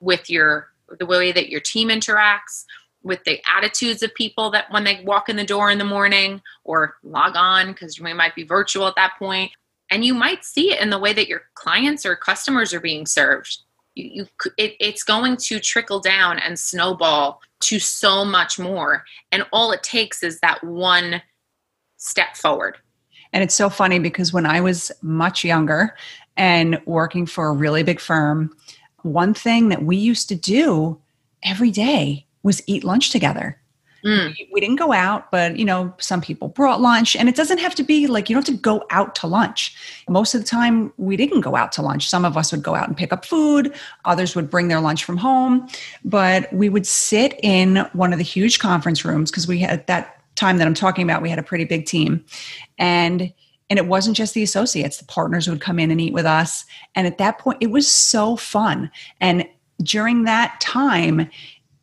with 0.00 0.30
your 0.30 0.68
the 0.98 1.06
way 1.06 1.32
that 1.32 1.48
your 1.48 1.60
team 1.60 1.88
interacts, 1.88 2.64
with 3.02 3.22
the 3.24 3.40
attitudes 3.46 4.02
of 4.02 4.14
people 4.14 4.50
that 4.50 4.70
when 4.70 4.84
they 4.84 5.02
walk 5.04 5.28
in 5.28 5.36
the 5.36 5.44
door 5.44 5.70
in 5.70 5.78
the 5.78 5.84
morning 5.84 6.40
or 6.64 6.96
log 7.02 7.36
on 7.36 7.68
because 7.68 8.00
we 8.00 8.12
might 8.14 8.34
be 8.34 8.44
virtual 8.44 8.86
at 8.86 8.96
that 8.96 9.12
point 9.18 9.52
and 9.90 10.04
you 10.04 10.14
might 10.14 10.44
see 10.44 10.72
it 10.72 10.80
in 10.80 10.88
the 10.88 10.98
way 10.98 11.12
that 11.12 11.28
your 11.28 11.42
clients 11.54 12.06
or 12.06 12.16
customers 12.16 12.72
are 12.72 12.80
being 12.80 13.04
served 13.04 13.63
you, 13.94 14.10
you 14.12 14.26
it, 14.56 14.74
it's 14.80 15.02
going 15.02 15.36
to 15.36 15.60
trickle 15.60 16.00
down 16.00 16.38
and 16.38 16.58
snowball 16.58 17.40
to 17.60 17.78
so 17.78 18.24
much 18.24 18.58
more. 18.58 19.04
And 19.32 19.44
all 19.52 19.72
it 19.72 19.82
takes 19.82 20.22
is 20.22 20.40
that 20.40 20.62
one 20.62 21.22
step 21.96 22.36
forward. 22.36 22.78
And 23.32 23.42
it's 23.42 23.54
so 23.54 23.68
funny 23.68 23.98
because 23.98 24.32
when 24.32 24.46
i 24.46 24.60
was 24.60 24.92
much 25.02 25.44
younger 25.44 25.96
and 26.36 26.80
working 26.86 27.26
for 27.26 27.48
a 27.48 27.52
really 27.52 27.82
big 27.82 27.98
firm 27.98 28.54
one 29.02 29.34
thing 29.34 29.70
that 29.70 29.82
we 29.82 29.96
used 29.96 30.28
to 30.28 30.34
do 30.34 31.00
every 31.42 31.70
day 31.70 32.26
was 32.44 32.62
eat 32.66 32.84
lunch 32.84 33.10
together 33.10 33.60
Mm. 34.04 34.36
We, 34.38 34.48
we, 34.52 34.60
didn't 34.60 34.76
go 34.76 34.92
out, 34.92 35.30
but 35.30 35.58
you 35.58 35.64
know, 35.64 35.94
some 35.98 36.20
people 36.20 36.48
brought 36.48 36.80
lunch, 36.80 37.16
and 37.16 37.28
it 37.28 37.34
doesn't 37.34 37.58
have 37.58 37.74
to 37.76 37.82
be 37.82 38.06
like 38.06 38.28
you 38.28 38.34
don't 38.34 38.46
have 38.46 38.54
to 38.54 38.60
go 38.60 38.84
out 38.90 39.14
to 39.16 39.26
lunch. 39.26 39.74
Most 40.08 40.34
of 40.34 40.42
the 40.42 40.46
time, 40.46 40.92
we 40.98 41.16
didn't 41.16 41.40
go 41.40 41.56
out 41.56 41.72
to 41.72 41.82
lunch. 41.82 42.08
Some 42.08 42.24
of 42.24 42.36
us 42.36 42.52
would 42.52 42.62
go 42.62 42.74
out 42.74 42.86
and 42.86 42.96
pick 42.96 43.12
up 43.12 43.24
food, 43.24 43.74
others 44.04 44.36
would 44.36 44.50
bring 44.50 44.68
their 44.68 44.80
lunch 44.80 45.04
from 45.04 45.16
home, 45.16 45.68
but 46.04 46.52
we 46.52 46.68
would 46.68 46.86
sit 46.86 47.40
in 47.42 47.76
one 47.94 48.12
of 48.12 48.18
the 48.18 48.24
huge 48.24 48.58
conference 48.58 49.04
rooms 49.04 49.30
because 49.30 49.48
we 49.48 49.58
had 49.58 49.86
that 49.86 50.20
time 50.36 50.58
that 50.58 50.66
I'm 50.66 50.74
talking 50.74 51.04
about, 51.04 51.22
we 51.22 51.30
had 51.30 51.38
a 51.38 51.42
pretty 51.42 51.64
big 51.64 51.86
team, 51.86 52.24
and 52.78 53.32
and 53.70 53.78
it 53.78 53.86
wasn't 53.86 54.16
just 54.16 54.34
the 54.34 54.42
associates 54.42 54.98
the 54.98 55.06
partners 55.06 55.48
would 55.48 55.62
come 55.62 55.78
in 55.78 55.90
and 55.90 55.98
eat 55.98 56.12
with 56.12 56.26
us 56.26 56.66
and 56.94 57.06
at 57.06 57.16
that 57.16 57.38
point 57.38 57.58
it 57.62 57.70
was 57.70 57.90
so 57.90 58.36
fun 58.36 58.90
and 59.20 59.48
during 59.82 60.24
that 60.24 60.60
time 60.60 61.28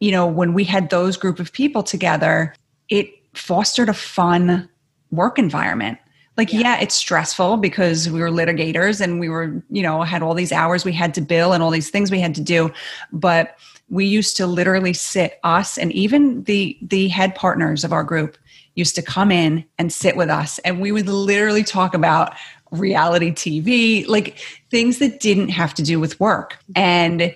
you 0.02 0.12
know, 0.12 0.28
when 0.28 0.54
we 0.54 0.66
had 0.66 0.90
those 0.90 1.16
group 1.16 1.40
of 1.40 1.54
people 1.54 1.84
together, 1.84 2.54
it 2.90 3.08
fostered 3.34 3.88
a 3.88 3.94
fun 3.94 4.68
work 5.12 5.40
environment. 5.40 5.98
Like, 6.38 6.52
yeah. 6.52 6.60
yeah. 6.60 6.80
it's 6.82 6.96
stressful 6.96 7.58
because 7.58 8.10
we 8.10 8.20
were 8.20 8.32
litigators 8.32 9.00
and 9.00 9.20
we 9.20 9.30
were, 9.30 9.64
you 9.70 9.84
know, 9.84 10.02
had 10.02 10.24
all 10.24 10.34
these 10.34 10.52
hours 10.52 10.84
we 10.84 10.92
had 10.92 11.14
to 11.14 11.22
bill 11.22 11.54
and 11.54 11.62
all 11.62 11.70
these 11.70 11.90
things 11.90 12.10
we 12.10 12.20
had 12.20 12.36
to 12.36 12.42
do. 12.42 12.72
But 13.14 13.58
we 13.90 14.06
used 14.06 14.36
to 14.38 14.48
literally 14.48 14.94
sit 14.94 15.40
us 15.44 15.78
and 15.78 15.92
even 15.92 16.44
the 16.46 16.78
the 16.82 17.10
head 17.10 17.36
partners 17.36 17.84
of 17.84 17.94
our 17.94 18.04
group 18.04 18.38
used 18.76 18.96
to 18.96 19.02
come 19.02 19.32
in 19.32 19.66
and 19.78 19.92
sit 19.92 20.16
with 20.16 20.30
us 20.30 20.60
and 20.60 20.80
we 20.80 20.94
would 20.94 21.10
literally 21.10 21.64
talk 21.64 21.94
about 21.94 22.34
reality 22.72 23.32
TV, 23.32 24.08
like 24.08 24.40
things 24.72 25.00
that 25.00 25.20
didn't 25.20 25.50
have 25.50 25.74
to 25.74 25.84
do 25.84 26.00
with 26.00 26.18
work. 26.22 26.58
And 26.74 27.36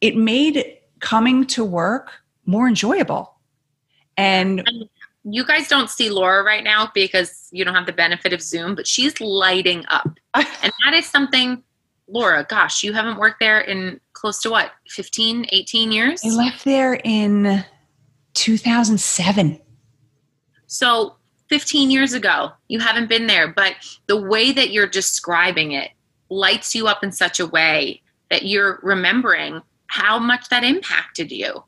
it 0.00 0.16
made 0.16 0.64
coming 1.02 1.46
to 1.48 1.62
work 1.62 2.10
more 2.46 2.66
enjoyable. 2.66 3.34
And 4.16 4.66
you 5.24 5.44
guys 5.44 5.68
don't 5.68 5.90
see 5.90 6.08
Laura 6.08 6.42
right 6.42 6.64
now 6.64 6.90
because 6.94 7.48
you 7.52 7.64
don't 7.64 7.74
have 7.74 7.86
the 7.86 7.92
benefit 7.92 8.32
of 8.32 8.40
Zoom, 8.40 8.74
but 8.74 8.86
she's 8.86 9.20
lighting 9.20 9.84
up. 9.88 10.08
and 10.34 10.72
that 10.84 10.94
is 10.94 11.06
something, 11.06 11.62
Laura, 12.08 12.46
gosh, 12.48 12.82
you 12.82 12.92
haven't 12.92 13.18
worked 13.18 13.40
there 13.40 13.60
in 13.60 14.00
close 14.14 14.40
to 14.42 14.50
what, 14.50 14.72
15, 14.88 15.46
18 15.50 15.92
years? 15.92 16.22
I 16.24 16.28
left 16.28 16.64
there 16.64 16.94
in 17.04 17.64
2007. 18.34 19.60
So 20.66 21.16
15 21.48 21.90
years 21.90 22.14
ago, 22.14 22.52
you 22.68 22.80
haven't 22.80 23.08
been 23.08 23.26
there, 23.26 23.48
but 23.48 23.74
the 24.06 24.20
way 24.20 24.52
that 24.52 24.70
you're 24.70 24.86
describing 24.86 25.72
it 25.72 25.90
lights 26.30 26.74
you 26.74 26.86
up 26.86 27.04
in 27.04 27.12
such 27.12 27.40
a 27.40 27.46
way 27.46 28.00
that 28.30 28.44
you're 28.44 28.80
remembering 28.82 29.60
how 29.92 30.18
much 30.18 30.48
that 30.48 30.64
impacted 30.64 31.30
you. 31.30 31.62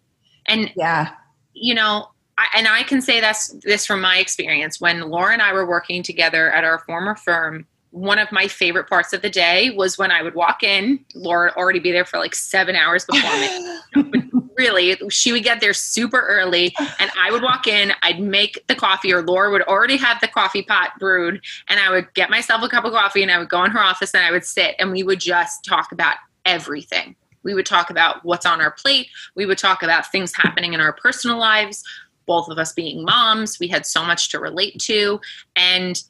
And 0.47 0.73
yeah, 0.77 1.11
you 1.53 1.75
know, 1.75 2.09
I, 2.39 2.47
and 2.57 2.67
I 2.67 2.83
can 2.83 3.03
say 3.03 3.21
that's 3.21 3.49
this 3.65 3.85
from 3.85 4.01
my 4.01 4.17
experience. 4.17 4.81
When 4.81 5.03
Laura 5.11 5.35
and 5.35 5.43
I 5.43 5.53
were 5.53 5.69
working 5.69 6.03
together 6.03 6.51
at 6.51 6.65
our 6.65 6.79
former 6.81 7.17
firm, 7.17 7.67
one 7.91 8.19
of 8.19 8.33
my 8.33 8.49
favorite 8.49 8.89
parts 8.89 9.13
of 9.13 9.21
the 9.21 9.29
day 9.29 9.71
was 9.71 9.99
when 9.99 10.11
I 10.11 10.23
would 10.23 10.35
walk 10.35 10.63
in. 10.63 11.05
Laura 11.15 11.51
would 11.51 11.61
already 11.61 11.81
be 11.81 11.93
there 11.93 12.07
for 12.07 12.19
like 12.19 12.35
seven 12.35 12.75
hours 12.75 13.05
before 13.05 13.31
me. 13.39 14.23
really, 14.57 14.97
she 15.11 15.31
would 15.31 15.45
get 15.45 15.61
there 15.61 15.75
super 15.75 16.21
early, 16.21 16.75
and 16.99 17.11
I 17.21 17.31
would 17.31 17.43
walk 17.43 17.67
in. 17.67 17.93
I'd 18.03 18.21
make 18.21 18.67
the 18.69 18.75
coffee, 18.75 19.13
or 19.13 19.21
Laura 19.21 19.51
would 19.51 19.63
already 19.63 19.99
have 19.99 20.19
the 20.23 20.29
coffee 20.29 20.63
pot 20.63 20.93
brewed, 20.99 21.43
and 21.69 21.79
I 21.79 21.91
would 21.91 22.13
get 22.15 22.31
myself 22.31 22.63
a 22.63 22.69
cup 22.69 22.87
of 22.87 22.93
coffee, 22.93 23.23
and 23.23 23.31
I 23.31 23.39
would 23.39 23.51
go 23.51 23.63
in 23.65 23.71
her 23.71 23.81
office, 23.81 24.15
and 24.15 24.25
I 24.25 24.31
would 24.31 24.47
sit, 24.47 24.77
and 24.79 24.91
we 24.91 25.03
would 25.03 25.21
just 25.21 25.63
talk 25.65 25.93
about 25.93 26.17
everything. 26.47 27.17
We 27.45 27.55
would 27.55 27.67
talk 27.67 27.91
about 27.91 28.25
what's 28.25 28.47
on 28.47 28.61
our 28.61 28.73
plate. 28.73 29.09
We 29.37 29.47
would 29.47 29.59
talk 29.59 29.83
about 29.83 30.11
things 30.11 30.33
happening 30.35 30.73
in 30.73 30.81
our 30.81 30.93
personal 30.93 31.39
lives, 31.39 31.85
both 32.27 32.49
of 32.49 32.59
us 32.59 32.73
being 32.73 33.05
moms. 33.05 33.59
We 33.61 33.69
had 33.69 33.87
so 33.87 34.05
much 34.05 34.31
to 34.31 34.39
relate 34.39 34.79
to. 34.81 35.21
And 35.55 36.03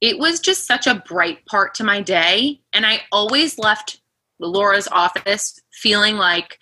it 0.00 0.18
was 0.18 0.40
just 0.40 0.66
such 0.66 0.86
a 0.86 1.02
bright 1.06 1.44
part 1.46 1.74
to 1.74 1.84
my 1.84 2.00
day. 2.00 2.60
And 2.72 2.84
I 2.86 3.02
always 3.12 3.58
left 3.58 4.00
Laura's 4.40 4.88
office 4.88 5.60
feeling 5.72 6.16
like, 6.16 6.58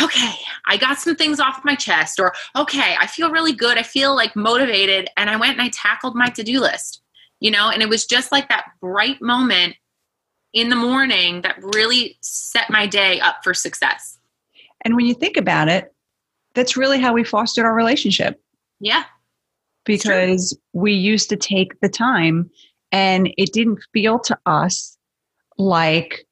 okay, 0.00 0.32
I 0.66 0.76
got 0.76 0.98
some 0.98 1.16
things 1.16 1.40
off 1.40 1.64
my 1.64 1.74
chest, 1.74 2.18
or 2.18 2.32
okay, 2.56 2.94
I 2.98 3.06
feel 3.06 3.30
really 3.30 3.52
good. 3.52 3.78
I 3.78 3.82
feel 3.82 4.14
like 4.14 4.34
motivated. 4.36 5.10
And 5.16 5.28
I 5.28 5.36
went 5.36 5.52
and 5.52 5.62
I 5.62 5.70
tackled 5.70 6.14
my 6.14 6.28
to 6.28 6.42
do 6.42 6.60
list, 6.60 7.02
you 7.40 7.50
know, 7.50 7.70
and 7.70 7.82
it 7.82 7.88
was 7.88 8.06
just 8.06 8.32
like 8.32 8.48
that 8.48 8.66
bright 8.80 9.20
moment 9.20 9.76
in 10.52 10.68
the 10.68 10.76
morning 10.76 11.42
that 11.42 11.56
really 11.62 12.16
set 12.20 12.70
my 12.70 12.86
day 12.86 13.20
up 13.20 13.36
for 13.42 13.54
success. 13.54 14.18
And 14.82 14.96
when 14.96 15.06
you 15.06 15.14
think 15.14 15.36
about 15.36 15.68
it, 15.68 15.92
that's 16.54 16.76
really 16.76 17.00
how 17.00 17.14
we 17.14 17.24
fostered 17.24 17.64
our 17.64 17.74
relationship. 17.74 18.40
Yeah. 18.80 19.04
Because 19.84 20.56
we 20.72 20.92
used 20.92 21.28
to 21.30 21.36
take 21.36 21.80
the 21.80 21.88
time 21.88 22.50
and 22.90 23.32
it 23.38 23.52
didn't 23.52 23.80
feel 23.92 24.18
to 24.20 24.38
us 24.46 24.96
like 25.58 26.26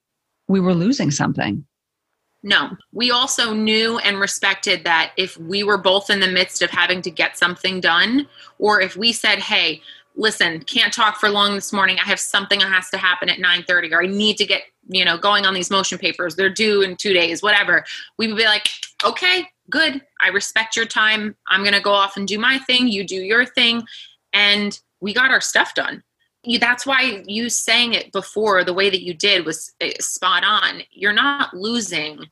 we 0.48 0.60
were 0.60 0.74
losing 0.74 1.10
something. 1.10 1.64
No, 2.42 2.70
we 2.92 3.10
also 3.10 3.52
knew 3.52 3.98
and 3.98 4.18
respected 4.18 4.84
that 4.84 5.12
if 5.16 5.36
we 5.36 5.62
were 5.62 5.76
both 5.76 6.08
in 6.08 6.20
the 6.20 6.28
midst 6.28 6.62
of 6.62 6.70
having 6.70 7.02
to 7.02 7.10
get 7.10 7.36
something 7.36 7.80
done, 7.80 8.26
or 8.58 8.80
if 8.80 8.96
we 8.96 9.12
said, 9.12 9.40
hey, 9.40 9.82
listen 10.16 10.60
can't 10.60 10.92
talk 10.92 11.16
for 11.16 11.28
long 11.28 11.54
this 11.54 11.72
morning. 11.72 11.98
I 11.98 12.06
have 12.06 12.20
something 12.20 12.58
that 12.58 12.68
has 12.68 12.90
to 12.90 12.98
happen 12.98 13.28
at 13.28 13.38
9.30 13.38 13.92
or 13.92 14.02
i 14.02 14.06
need 14.06 14.36
to 14.38 14.46
get 14.46 14.62
you 14.88 15.04
know 15.04 15.16
going 15.16 15.46
on 15.46 15.54
these 15.54 15.70
motion 15.70 15.98
papers. 15.98 16.36
They're 16.36 16.50
due 16.50 16.82
in 16.82 16.96
two 16.96 17.12
days 17.12 17.42
whatever. 17.42 17.84
We 18.18 18.28
would 18.28 18.36
be 18.36 18.44
like 18.44 18.68
okay 19.04 19.48
good. 19.70 20.02
I 20.20 20.28
respect 20.28 20.76
your 20.76 20.84
time. 20.84 21.36
I'm 21.48 21.62
going 21.62 21.74
to 21.74 21.80
go 21.80 21.92
off 21.92 22.16
and 22.16 22.28
do 22.28 22.38
my 22.38 22.58
thing. 22.58 22.88
You 22.88 23.04
do 23.04 23.16
your 23.16 23.46
thing. 23.46 23.84
And 24.32 24.78
we 25.00 25.14
got 25.14 25.30
our 25.30 25.40
stuff 25.40 25.74
done. 25.74 26.02
You, 26.42 26.58
that's 26.58 26.86
why 26.86 27.22
you 27.26 27.48
saying 27.48 27.94
it 27.94 28.12
before 28.12 28.64
the 28.64 28.74
way 28.74 28.90
that 28.90 29.02
you 29.02 29.14
did 29.14 29.46
was 29.46 29.72
eh, 29.80 29.92
spot 30.00 30.42
on. 30.44 30.82
You're 30.90 31.12
not 31.12 31.54
losing. 31.54 32.26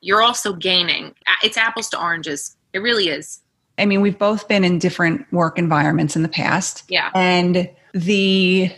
You're 0.00 0.22
also 0.22 0.52
gaining. 0.52 1.14
It's 1.42 1.56
apples 1.56 1.88
to 1.90 2.00
oranges. 2.00 2.56
It 2.72 2.78
really 2.78 3.08
is 3.08 3.41
I 3.82 3.84
mean, 3.84 4.00
we've 4.00 4.18
both 4.18 4.46
been 4.46 4.62
in 4.62 4.78
different 4.78 5.30
work 5.32 5.58
environments 5.58 6.14
in 6.14 6.22
the 6.22 6.28
past. 6.28 6.84
Yeah. 6.88 7.10
And 7.16 7.68
the 7.92 8.70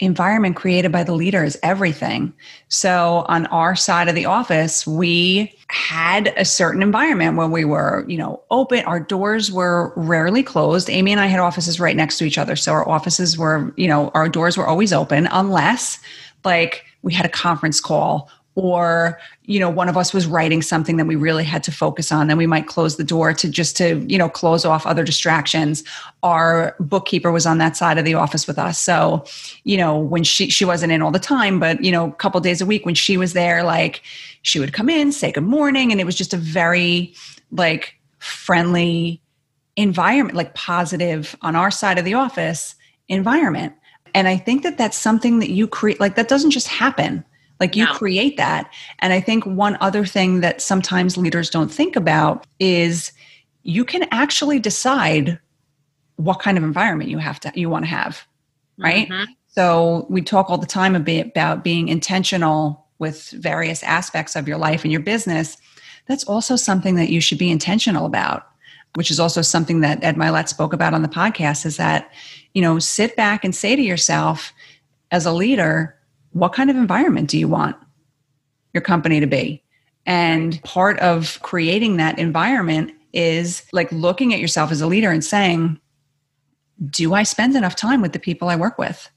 environment 0.00 0.56
created 0.56 0.90
by 0.90 1.04
the 1.04 1.14
leader 1.14 1.44
is 1.44 1.56
everything. 1.62 2.32
So 2.68 3.24
on 3.28 3.46
our 3.46 3.76
side 3.76 4.08
of 4.08 4.16
the 4.16 4.24
office, 4.26 4.88
we 4.88 5.56
had 5.68 6.34
a 6.36 6.44
certain 6.44 6.82
environment 6.82 7.36
when 7.36 7.52
we 7.52 7.64
were, 7.64 8.04
you 8.08 8.18
know, 8.18 8.42
open. 8.50 8.84
Our 8.86 8.98
doors 8.98 9.52
were 9.52 9.92
rarely 9.94 10.42
closed. 10.42 10.90
Amy 10.90 11.12
and 11.12 11.20
I 11.20 11.26
had 11.26 11.38
offices 11.38 11.78
right 11.78 11.94
next 11.94 12.18
to 12.18 12.24
each 12.24 12.36
other. 12.36 12.56
So 12.56 12.72
our 12.72 12.88
offices 12.88 13.38
were, 13.38 13.72
you 13.76 13.86
know, 13.86 14.10
our 14.14 14.28
doors 14.28 14.56
were 14.56 14.66
always 14.66 14.92
open 14.92 15.28
unless 15.30 16.00
like 16.44 16.84
we 17.02 17.14
had 17.14 17.24
a 17.24 17.30
conference 17.30 17.80
call 17.80 18.28
or 18.56 19.18
you 19.44 19.58
know 19.58 19.68
one 19.68 19.88
of 19.88 19.96
us 19.96 20.14
was 20.14 20.26
writing 20.26 20.62
something 20.62 20.96
that 20.96 21.06
we 21.06 21.16
really 21.16 21.44
had 21.44 21.62
to 21.62 21.72
focus 21.72 22.12
on 22.12 22.28
then 22.28 22.36
we 22.36 22.46
might 22.46 22.66
close 22.66 22.96
the 22.96 23.04
door 23.04 23.32
to 23.32 23.48
just 23.48 23.76
to 23.76 23.98
you 24.08 24.16
know 24.16 24.28
close 24.28 24.64
off 24.64 24.86
other 24.86 25.04
distractions. 25.04 25.82
Our 26.22 26.76
bookkeeper 26.78 27.32
was 27.32 27.46
on 27.46 27.58
that 27.58 27.76
side 27.76 27.98
of 27.98 28.04
the 28.04 28.14
office 28.14 28.46
with 28.46 28.58
us. 28.58 28.78
So 28.78 29.24
you 29.64 29.76
know 29.76 29.98
when 29.98 30.24
she 30.24 30.50
she 30.50 30.64
wasn't 30.64 30.92
in 30.92 31.02
all 31.02 31.10
the 31.10 31.18
time 31.18 31.58
but 31.58 31.82
you 31.82 31.90
know 31.90 32.08
a 32.08 32.12
couple 32.12 32.40
days 32.40 32.60
a 32.60 32.66
week 32.66 32.86
when 32.86 32.94
she 32.94 33.16
was 33.16 33.32
there 33.32 33.62
like 33.64 34.02
she 34.42 34.60
would 34.60 34.72
come 34.72 34.88
in 34.88 35.10
say 35.10 35.32
good 35.32 35.44
morning 35.44 35.90
and 35.90 36.00
it 36.00 36.04
was 36.04 36.16
just 36.16 36.34
a 36.34 36.38
very 36.38 37.14
like 37.50 37.96
friendly 38.18 39.20
environment 39.76 40.36
like 40.36 40.54
positive 40.54 41.36
on 41.42 41.56
our 41.56 41.70
side 41.70 41.98
of 41.98 42.04
the 42.04 42.14
office 42.14 42.76
environment. 43.08 43.74
And 44.14 44.28
i 44.28 44.36
think 44.36 44.62
that 44.62 44.78
that's 44.78 44.96
something 44.96 45.40
that 45.40 45.50
you 45.50 45.66
create 45.66 45.98
like 45.98 46.14
that 46.14 46.28
doesn't 46.28 46.52
just 46.52 46.68
happen 46.68 47.24
like 47.60 47.76
you 47.76 47.84
no. 47.84 47.92
create 47.92 48.36
that. 48.36 48.70
And 48.98 49.12
I 49.12 49.20
think 49.20 49.44
one 49.44 49.76
other 49.80 50.04
thing 50.04 50.40
that 50.40 50.60
sometimes 50.60 51.16
leaders 51.16 51.50
don't 51.50 51.72
think 51.72 51.96
about 51.96 52.46
is 52.58 53.12
you 53.62 53.84
can 53.84 54.06
actually 54.10 54.58
decide 54.58 55.38
what 56.16 56.40
kind 56.40 56.58
of 56.58 56.64
environment 56.64 57.10
you 57.10 57.18
have 57.18 57.40
to 57.40 57.52
you 57.54 57.68
want 57.68 57.84
to 57.84 57.90
have, 57.90 58.24
right? 58.78 59.08
Mm-hmm. 59.08 59.32
So 59.48 60.06
we 60.10 60.22
talk 60.22 60.50
all 60.50 60.58
the 60.58 60.66
time 60.66 60.96
about 60.96 61.64
being 61.64 61.88
intentional 61.88 62.86
with 62.98 63.30
various 63.30 63.82
aspects 63.82 64.36
of 64.36 64.48
your 64.48 64.58
life 64.58 64.82
and 64.82 64.92
your 64.92 65.00
business. 65.00 65.56
That's 66.06 66.24
also 66.24 66.56
something 66.56 66.96
that 66.96 67.08
you 67.08 67.20
should 67.20 67.38
be 67.38 67.50
intentional 67.50 68.04
about, 68.04 68.46
which 68.94 69.10
is 69.10 69.20
also 69.20 69.42
something 69.42 69.80
that 69.80 70.02
Ed 70.02 70.16
Mylett 70.16 70.48
spoke 70.48 70.72
about 70.72 70.94
on 70.94 71.02
the 71.02 71.08
podcast 71.08 71.64
is 71.66 71.76
that, 71.76 72.10
you 72.52 72.62
know, 72.62 72.78
sit 72.78 73.16
back 73.16 73.44
and 73.44 73.54
say 73.54 73.76
to 73.76 73.82
yourself 73.82 74.52
as 75.10 75.24
a 75.24 75.32
leader, 75.32 75.96
what 76.34 76.52
kind 76.52 76.70
of 76.70 76.76
environment 76.76 77.30
do 77.30 77.38
you 77.38 77.48
want 77.48 77.76
your 78.72 78.82
company 78.82 79.18
to 79.20 79.26
be? 79.26 79.62
And 80.06 80.62
part 80.62 80.98
of 81.00 81.40
creating 81.42 81.96
that 81.96 82.18
environment 82.18 82.92
is 83.12 83.64
like 83.72 83.90
looking 83.90 84.34
at 84.34 84.40
yourself 84.40 84.70
as 84.70 84.80
a 84.80 84.86
leader 84.86 85.10
and 85.10 85.24
saying, 85.24 85.80
do 86.90 87.14
I 87.14 87.22
spend 87.22 87.56
enough 87.56 87.76
time 87.76 88.02
with 88.02 88.12
the 88.12 88.18
people 88.18 88.48
I 88.48 88.56
work 88.56 88.78
with? 88.78 89.08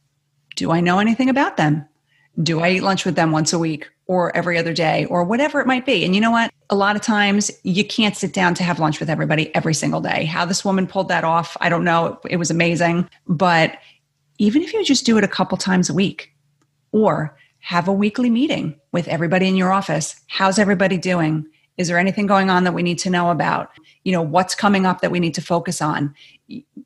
Do 0.56 0.72
I 0.72 0.80
know 0.80 1.00
anything 1.00 1.30
about 1.30 1.58
them? 1.58 1.86
Do 2.42 2.62
I 2.62 2.70
eat 2.72 2.84
lunch 2.84 3.04
with 3.04 3.16
them 3.16 3.32
once 3.32 3.52
a 3.52 3.60
week? 3.60 3.88
or 4.08 4.36
every 4.36 4.58
other 4.58 4.74
day 4.74 5.06
or 5.06 5.24
whatever 5.24 5.60
it 5.60 5.68
might 5.68 5.86
be. 5.86 6.04
And 6.04 6.16
you 6.16 6.22
know 6.22 6.32
what? 6.32 6.52
A 6.70 6.76
lot 6.76 6.96
of 6.96 7.02
times 7.02 7.52
you 7.64 7.86
can't 7.86 8.16
sit 8.16 8.34
down 8.34 8.54
to 8.56 8.64
have 8.64 8.80
lunch 8.80 9.00
with 9.00 9.10
everybody 9.10 9.54
every 9.54 9.74
single 9.74 10.02
day. 10.02 10.26
How 10.26 10.46
this 10.46 10.66
woman 10.66 10.88
pulled 10.88 11.10
that 11.10 11.24
off, 11.24 11.56
I 11.62 11.70
don't 11.70 11.84
know. 11.84 12.20
It 12.30 12.38
was 12.38 12.50
amazing. 12.50 13.10
But 13.28 13.78
even 14.38 14.62
if 14.62 14.74
you 14.74 14.84
just 14.84 15.06
do 15.06 15.18
it 15.18 15.24
a 15.24 15.28
couple 15.28 15.58
times 15.58 15.90
a 15.90 15.94
week 15.94 16.32
or 16.92 17.38
have 17.60 17.88
a 17.88 17.94
weekly 17.94 18.30
meeting 18.30 18.80
with 18.92 19.08
everybody 19.08 19.48
in 19.48 19.56
your 19.56 19.72
office, 19.72 20.22
how's 20.28 20.60
everybody 20.60 20.98
doing? 20.98 21.46
Is 21.78 21.88
there 21.88 22.00
anything 22.00 22.28
going 22.28 22.50
on 22.50 22.64
that 22.64 22.74
we 22.74 22.84
need 22.84 23.00
to 23.00 23.10
know 23.10 23.30
about? 23.30 23.70
You 24.04 24.12
know, 24.12 24.22
what's 24.22 24.56
coming 24.56 24.86
up 24.86 25.02
that 25.02 25.12
we 25.12 25.20
need 25.20 25.36
to 25.36 25.42
focus 25.42 25.82
on? 25.82 26.16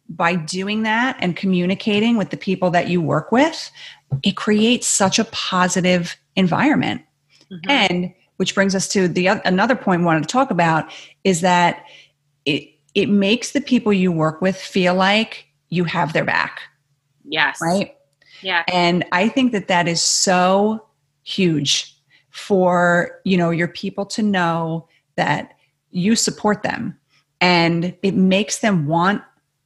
By 0.10 0.36
doing 0.36 0.84
that 0.84 1.18
and 1.20 1.36
communicating 1.36 2.18
with 2.18 2.30
the 2.30 2.38
people 2.38 2.72
that 2.72 2.88
you 2.88 3.02
work 3.02 3.32
with, 3.32 3.72
it 4.24 4.36
creates 4.36 4.88
such 4.88 5.20
a 5.20 5.26
positive 5.26 6.18
environment 6.36 7.04
Mm-hmm. 7.52 7.70
And 7.70 8.14
which 8.38 8.56
brings 8.56 8.74
us 8.76 8.88
to 8.90 9.08
the 9.08 9.28
another 9.28 9.76
point 9.76 10.02
we 10.02 10.06
wanted 10.06 10.24
to 10.24 10.30
talk 10.30 10.52
about 10.52 10.92
is 11.24 11.42
that 11.42 11.86
it 12.46 12.70
it 12.96 13.10
makes 13.10 13.52
the 13.52 13.62
people 13.62 13.94
you 13.94 14.12
work 14.12 14.42
with 14.42 14.56
feel 14.56 14.96
like 14.96 15.46
you 15.70 15.84
have 15.84 16.14
their 16.14 16.26
back. 16.26 16.62
Yes. 17.26 17.60
Right? 17.62 17.96
Yeah. 18.42 18.64
And 18.68 19.06
I 19.12 19.30
think 19.30 19.52
that 19.52 19.68
that 19.68 19.88
is 19.88 20.02
so 20.02 20.86
huge 21.24 21.96
for, 22.30 23.20
you 23.24 23.38
know, 23.38 23.50
your 23.50 23.68
people 23.68 24.06
to 24.08 24.22
know 24.22 24.88
that 25.16 25.54
you 25.92 26.16
support 26.16 26.64
them 26.64 26.98
and 27.40 27.96
it 28.02 28.16
makes 28.16 28.60
them 28.60 28.88
want 28.88 29.22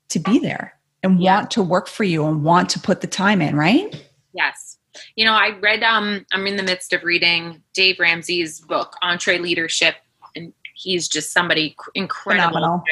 to 0.10 0.20
be 0.20 0.40
there 0.40 0.74
and 1.04 1.22
yeah. 1.22 1.36
want 1.36 1.52
to 1.52 1.64
work 1.64 1.88
for 1.88 2.04
you 2.04 2.26
and 2.26 2.44
want 2.44 2.70
to 2.70 2.80
put 2.80 3.02
the 3.02 3.08
time 3.08 3.42
in, 3.42 3.56
right? 3.56 4.04
Yes. 4.34 4.78
You 5.16 5.26
know, 5.26 5.34
I 5.34 5.58
read, 5.60 5.84
um, 5.84 6.26
I'm 6.32 6.48
in 6.48 6.56
the 6.56 6.64
midst 6.64 6.94
of 6.94 7.04
reading 7.04 7.62
Dave 7.74 8.00
Ramsey's 8.00 8.62
book, 8.62 8.96
EntreLeadership, 9.04 9.94
and 10.36 10.54
he's 10.74 11.08
just 11.08 11.32
somebody 11.32 11.76
incredible. 11.94 12.84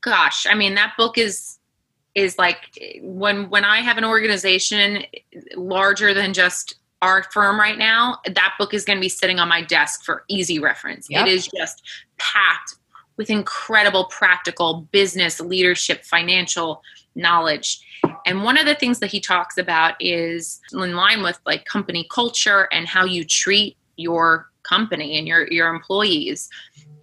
gosh, 0.00 0.46
I 0.48 0.54
mean, 0.54 0.74
that 0.74 0.94
book 0.96 1.16
is 1.16 1.57
is 2.18 2.38
like 2.38 2.58
when 3.00 3.48
when 3.48 3.64
I 3.64 3.78
have 3.80 3.96
an 3.96 4.04
organization 4.04 5.04
larger 5.54 6.12
than 6.12 6.32
just 6.32 6.76
our 7.00 7.22
firm 7.32 7.58
right 7.60 7.78
now, 7.78 8.18
that 8.26 8.54
book 8.58 8.74
is 8.74 8.84
going 8.84 8.96
to 8.96 9.00
be 9.00 9.08
sitting 9.08 9.38
on 9.38 9.48
my 9.48 9.62
desk 9.62 10.04
for 10.04 10.24
easy 10.28 10.58
reference. 10.58 11.06
Yep. 11.08 11.26
It 11.26 11.32
is 11.32 11.48
just 11.56 11.86
packed 12.18 12.74
with 13.16 13.30
incredible 13.30 14.06
practical 14.06 14.88
business, 14.90 15.38
leadership, 15.40 16.04
financial 16.04 16.82
knowledge. 17.14 17.80
And 18.26 18.42
one 18.42 18.58
of 18.58 18.66
the 18.66 18.74
things 18.74 18.98
that 18.98 19.10
he 19.10 19.20
talks 19.20 19.58
about 19.58 19.94
is 20.00 20.60
in 20.72 20.94
line 20.94 21.22
with 21.22 21.38
like 21.46 21.64
company 21.64 22.06
culture 22.10 22.68
and 22.72 22.86
how 22.86 23.04
you 23.04 23.24
treat 23.24 23.76
your 23.96 24.48
company 24.62 25.18
and 25.18 25.26
your 25.26 25.48
your 25.50 25.72
employees 25.72 26.48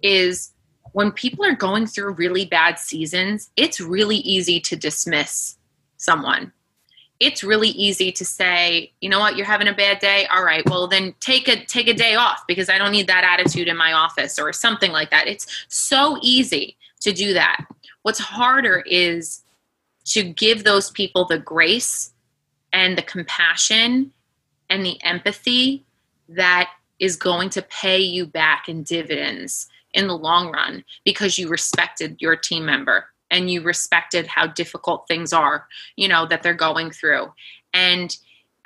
is 0.02 0.52
when 0.96 1.12
people 1.12 1.44
are 1.44 1.54
going 1.54 1.86
through 1.86 2.10
really 2.12 2.46
bad 2.46 2.78
seasons, 2.78 3.50
it's 3.54 3.82
really 3.82 4.16
easy 4.16 4.58
to 4.58 4.74
dismiss 4.74 5.58
someone. 5.98 6.50
It's 7.20 7.44
really 7.44 7.68
easy 7.68 8.10
to 8.12 8.24
say, 8.24 8.92
you 9.02 9.10
know 9.10 9.20
what, 9.20 9.36
you're 9.36 9.44
having 9.44 9.68
a 9.68 9.74
bad 9.74 9.98
day. 9.98 10.26
All 10.34 10.42
right, 10.42 10.66
well 10.70 10.86
then 10.86 11.14
take 11.20 11.48
a 11.48 11.62
take 11.66 11.88
a 11.88 11.92
day 11.92 12.14
off 12.14 12.46
because 12.48 12.70
I 12.70 12.78
don't 12.78 12.92
need 12.92 13.08
that 13.08 13.24
attitude 13.24 13.68
in 13.68 13.76
my 13.76 13.92
office 13.92 14.38
or 14.38 14.54
something 14.54 14.90
like 14.90 15.10
that. 15.10 15.28
It's 15.28 15.66
so 15.68 16.18
easy 16.22 16.78
to 17.00 17.12
do 17.12 17.34
that. 17.34 17.66
What's 18.00 18.18
harder 18.18 18.82
is 18.86 19.42
to 20.06 20.22
give 20.22 20.64
those 20.64 20.90
people 20.90 21.26
the 21.26 21.38
grace 21.38 22.14
and 22.72 22.96
the 22.96 23.02
compassion 23.02 24.12
and 24.70 24.82
the 24.82 24.98
empathy 25.04 25.84
that 26.30 26.70
is 26.98 27.16
going 27.16 27.50
to 27.50 27.60
pay 27.60 27.98
you 27.98 28.24
back 28.24 28.66
in 28.66 28.82
dividends 28.82 29.68
in 29.96 30.06
the 30.06 30.16
long 30.16 30.52
run 30.52 30.84
because 31.04 31.38
you 31.38 31.48
respected 31.48 32.20
your 32.20 32.36
team 32.36 32.64
member 32.64 33.06
and 33.30 33.50
you 33.50 33.62
respected 33.62 34.26
how 34.26 34.46
difficult 34.46 35.08
things 35.08 35.32
are, 35.32 35.66
you 35.96 36.06
know, 36.06 36.26
that 36.26 36.44
they're 36.44 36.54
going 36.54 36.92
through. 36.92 37.32
And 37.74 38.16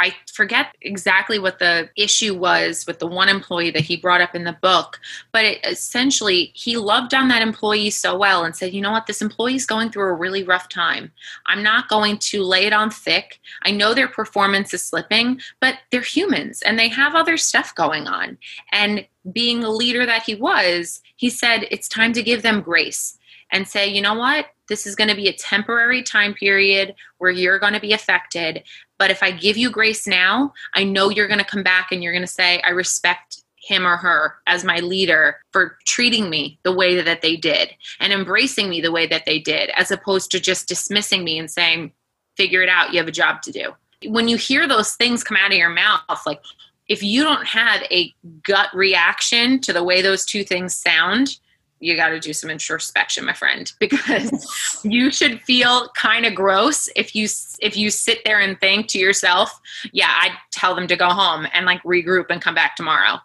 I 0.01 0.15
forget 0.33 0.75
exactly 0.81 1.39
what 1.39 1.59
the 1.59 1.91
issue 1.95 2.35
was 2.35 2.87
with 2.87 3.01
the 3.01 3.07
one 3.07 3.29
employee 3.29 3.71
that 3.73 3.83
he 3.83 3.99
brought 3.99 4.23
up 4.23 4.35
in 4.35 4.45
the 4.45 4.57
book, 4.63 4.99
but 5.31 5.45
it, 5.45 5.65
essentially 5.65 6.53
he 6.55 6.79
loved 6.79 7.13
on 7.13 7.29
that 7.29 7.43
employee 7.43 7.91
so 7.91 8.17
well 8.17 8.45
and 8.45 8.57
said, 8.57 8.73
you 8.73 8.81
know 8.81 8.93
what, 8.93 9.07
this 9.07 9.21
employee 9.21 9.57
is 9.57 9.67
going 9.67 9.91
through 9.91 10.09
a 10.09 10.15
really 10.15 10.43
rough 10.43 10.71
time. 10.71 11.13
I'm 11.47 11.63
not 11.63 11.89
going 11.89 12.17
to 12.17 12.43
lay 12.43 12.65
it 12.65 12.73
on 12.73 12.91
thick. 12.91 13.41
I 13.63 13.73
know 13.73 13.93
their 13.93 14.09
performance 14.09 14.73
is 14.73 14.83
slipping, 14.83 15.39
but 15.61 15.77
they're 15.91 16.01
humans 16.01 16.63
and 16.63 16.79
they 16.79 16.89
have 16.89 17.15
other 17.15 17.37
stuff 17.37 17.75
going 17.75 18.09
on. 18.09 18.39
And 18.73 19.07
being 19.33 19.61
the 19.61 19.71
leader 19.71 20.07
that 20.07 20.23
he 20.23 20.35
was, 20.35 21.01
he 21.17 21.31
said, 21.31 21.67
it's 21.71 21.89
time 21.89 22.13
to 22.15 22.23
give 22.23 22.43
them 22.43 22.61
grace 22.61 23.19
and 23.53 23.67
say, 23.67 23.87
you 23.87 24.01
know 24.01 24.15
what? 24.15 24.47
This 24.69 24.87
is 24.87 24.95
going 24.95 25.11
to 25.11 25.17
be 25.17 25.29
a 25.29 25.33
temporary 25.33 26.03
time 26.03 26.35
period 26.35 26.95
where 27.19 27.31
you're 27.31 27.59
going 27.59 27.73
to 27.73 27.81
be 27.81 27.93
affected. 27.93 28.63
But 28.99 29.11
if 29.11 29.23
I 29.23 29.31
give 29.31 29.57
you 29.57 29.71
grace 29.71 30.07
now, 30.07 30.53
I 30.75 30.85
know 30.85 31.11
you're 31.11 31.27
going 31.27 31.41
to 31.41 31.45
come 31.45 31.63
back 31.63 31.91
and 31.91 32.03
you're 32.03 32.13
going 32.13 32.23
to 32.23 32.29
say, 32.29 32.61
I 32.63 32.71
respect 32.71 33.43
him 33.57 33.87
or 33.87 33.97
her 33.97 34.37
as 34.47 34.65
my 34.65 34.79
leader 34.79 35.37
for 35.53 35.77
treating 35.87 36.31
me 36.31 36.59
the 36.63 36.73
way 36.73 37.01
that 37.01 37.21
they 37.21 37.37
did 37.37 37.71
and 37.99 38.13
embracing 38.13 38.71
me 38.71 38.81
the 38.81 38.93
way 38.93 39.07
that 39.07 39.27
they 39.27 39.39
did, 39.39 39.71
as 39.77 39.91
opposed 39.91 40.31
to 40.31 40.41
just 40.41 40.69
dismissing 40.69 41.25
me 41.25 41.39
and 41.39 41.51
saying, 41.51 41.93
figure 42.37 42.63
it 42.63 42.69
out, 42.69 42.93
you 42.93 42.99
have 42.99 43.09
a 43.09 43.13
job 43.13 43.43
to 43.43 43.53
do. 43.53 43.73
When 44.07 44.29
you 44.29 44.39
hear 44.39 44.67
those 44.67 44.95
things 44.95 45.23
come 45.23 45.37
out 45.37 45.53
of 45.53 45.59
your 45.59 45.69
mouth, 45.69 46.01
like 46.25 46.41
if 46.91 47.05
you 47.05 47.23
don't 47.23 47.47
have 47.47 47.83
a 47.93 48.13
gut 48.43 48.69
reaction 48.75 49.61
to 49.61 49.73
the 49.73 49.83
way 49.83 50.03
those 50.03 50.27
two 50.27 50.43
things 50.43 50.75
sound, 50.75 51.39
you 51.79 51.97
got 51.97 52.09
to 52.09 52.19
do 52.19 52.33
some 52.33 52.51
introspection 52.51 53.25
my 53.25 53.33
friend 53.33 53.73
because 53.81 54.81
you 54.85 55.11
should 55.11 55.41
feel 55.43 55.89
kind 55.97 56.27
of 56.27 56.35
gross 56.35 56.91
if 56.97 57.15
you 57.15 57.27
if 57.61 57.77
you 57.77 57.91
sit 57.91 58.19
there 58.25 58.41
and 58.41 58.61
think 58.61 58.87
to 58.87 58.99
yourself 58.99 59.59
yeah 59.95 60.13
i'd 60.21 60.37
tell 60.51 60.75
them 60.75 60.87
to 60.87 60.95
go 60.95 61.09
home 61.09 61.47
and 61.55 61.65
like 61.65 61.83
regroup 61.83 62.27
and 62.29 62.43
come 62.43 62.55
back 62.55 62.77
tomorrow 62.77 63.19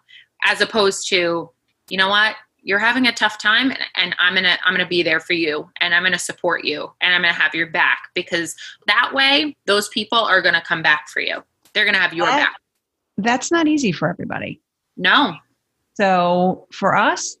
as 0.46 0.62
opposed 0.62 1.06
to 1.06 1.50
you 1.90 1.98
know 1.98 2.08
what? 2.08 2.34
You're 2.62 2.80
having 2.80 3.06
a 3.06 3.12
tough 3.12 3.38
time 3.38 3.70
and, 3.70 3.78
and 3.94 4.16
i'm 4.18 4.34
gonna 4.34 4.56
i'm 4.64 4.72
gonna 4.72 4.88
be 4.88 5.02
there 5.02 5.20
for 5.20 5.34
you 5.34 5.70
and 5.82 5.94
i'm 5.94 6.02
gonna 6.02 6.18
support 6.18 6.64
you 6.64 6.90
and 7.02 7.14
i'm 7.14 7.20
gonna 7.20 7.34
have 7.34 7.54
your 7.54 7.68
back 7.68 8.08
because 8.14 8.56
that 8.86 9.12
way 9.12 9.54
those 9.66 9.88
people 9.90 10.18
are 10.18 10.40
gonna 10.40 10.62
come 10.66 10.82
back 10.82 11.08
for 11.08 11.20
you. 11.20 11.44
They're 11.74 11.84
gonna 11.84 11.98
have 11.98 12.14
your 12.14 12.26
that, 12.26 12.38
back 12.38 12.56
that's 13.18 13.50
not 13.50 13.66
easy 13.66 13.92
for 13.92 14.08
everybody 14.08 14.60
no 14.96 15.34
so 15.94 16.66
for 16.72 16.96
us 16.96 17.36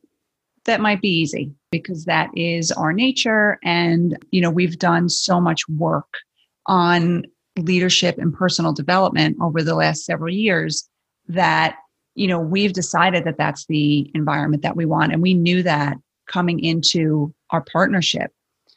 that 0.66 0.80
might 0.80 1.00
be 1.00 1.08
easy 1.08 1.52
because 1.70 2.04
that 2.04 2.30
is 2.36 2.70
our 2.72 2.92
nature. 2.92 3.58
And, 3.64 4.18
you 4.30 4.40
know, 4.40 4.50
we've 4.50 4.78
done 4.78 5.08
so 5.08 5.40
much 5.40 5.66
work 5.68 6.18
on 6.66 7.24
leadership 7.58 8.18
and 8.18 8.34
personal 8.34 8.72
development 8.72 9.38
over 9.40 9.62
the 9.62 9.74
last 9.74 10.04
several 10.04 10.32
years 10.32 10.88
that, 11.28 11.76
you 12.14 12.26
know, 12.26 12.38
we've 12.38 12.72
decided 12.72 13.24
that 13.24 13.38
that's 13.38 13.66
the 13.66 14.10
environment 14.14 14.62
that 14.62 14.76
we 14.76 14.84
want. 14.84 15.12
And 15.12 15.22
we 15.22 15.34
knew 15.34 15.62
that 15.62 15.96
coming 16.28 16.60
into 16.60 17.32
our 17.50 17.64
partnership. 17.72 18.32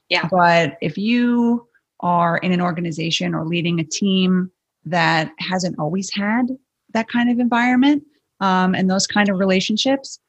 Yeah. 0.07 0.27
But 0.31 0.77
if 0.81 0.97
you 0.97 1.67
are 1.99 2.37
in 2.37 2.51
an 2.51 2.61
organization 2.61 3.35
or 3.35 3.45
leading 3.45 3.79
a 3.79 3.83
team 3.83 4.51
that 4.85 5.31
hasn't 5.39 5.77
always 5.77 6.13
had 6.13 6.47
that 6.93 7.07
kind 7.09 7.29
of 7.29 7.39
environment 7.39 8.03
um, 8.39 8.75
and 8.75 8.89
those 8.89 9.07
kind 9.07 9.29
of 9.29 9.39
relationships, 9.39 10.19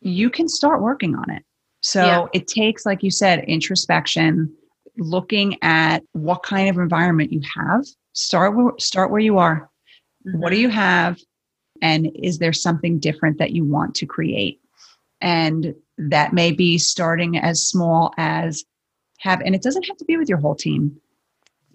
you 0.00 0.30
can 0.30 0.48
start 0.48 0.82
working 0.82 1.14
on 1.14 1.30
it. 1.30 1.44
So 1.80 2.04
yeah. 2.04 2.26
it 2.32 2.46
takes, 2.46 2.86
like 2.86 3.02
you 3.02 3.10
said, 3.10 3.44
introspection, 3.44 4.54
looking 4.96 5.58
at 5.62 6.02
what 6.12 6.42
kind 6.42 6.68
of 6.68 6.78
environment 6.78 7.32
you 7.32 7.42
have. 7.56 7.84
Start 8.12 8.56
where, 8.56 8.72
start 8.78 9.10
where 9.10 9.20
you 9.20 9.38
are. 9.38 9.68
Mm-hmm. 10.26 10.40
What 10.40 10.50
do 10.50 10.58
you 10.58 10.68
have? 10.70 11.18
And 11.82 12.10
is 12.14 12.38
there 12.38 12.52
something 12.52 12.98
different 12.98 13.38
that 13.38 13.52
you 13.52 13.64
want 13.64 13.94
to 13.96 14.06
create? 14.06 14.60
And 15.20 15.74
that 15.98 16.32
may 16.32 16.52
be 16.52 16.78
starting 16.78 17.36
as 17.36 17.62
small 17.62 18.14
as 18.16 18.64
have, 19.18 19.40
and 19.40 19.54
it 19.54 19.62
doesn't 19.62 19.86
have 19.86 19.96
to 19.98 20.04
be 20.04 20.16
with 20.16 20.28
your 20.28 20.38
whole 20.38 20.54
team. 20.54 21.00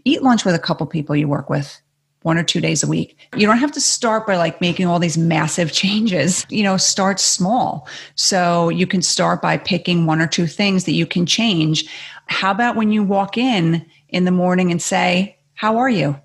Eat 0.05 0.23
lunch 0.23 0.45
with 0.45 0.55
a 0.55 0.59
couple 0.59 0.87
people 0.87 1.15
you 1.15 1.27
work 1.27 1.49
with 1.49 1.81
one 2.23 2.37
or 2.37 2.43
two 2.43 2.59
days 2.59 2.83
a 2.83 2.87
week. 2.87 3.17
You 3.35 3.47
don't 3.47 3.57
have 3.57 3.71
to 3.71 3.81
start 3.81 4.27
by 4.27 4.35
like 4.35 4.59
making 4.59 4.87
all 4.87 4.99
these 4.99 5.17
massive 5.17 5.71
changes. 5.71 6.45
You 6.49 6.63
know, 6.63 6.77
start 6.77 7.19
small. 7.19 7.87
So 8.15 8.69
you 8.69 8.85
can 8.85 9.01
start 9.01 9.41
by 9.41 9.57
picking 9.57 10.05
one 10.05 10.21
or 10.21 10.27
two 10.27 10.47
things 10.47 10.83
that 10.85 10.93
you 10.93 11.05
can 11.05 11.25
change. 11.25 11.85
How 12.27 12.51
about 12.51 12.75
when 12.75 12.91
you 12.91 13.03
walk 13.03 13.37
in 13.37 13.85
in 14.09 14.25
the 14.25 14.31
morning 14.31 14.71
and 14.71 14.81
say, 14.81 15.37
How 15.53 15.77
are 15.77 15.89
you? 15.89 16.19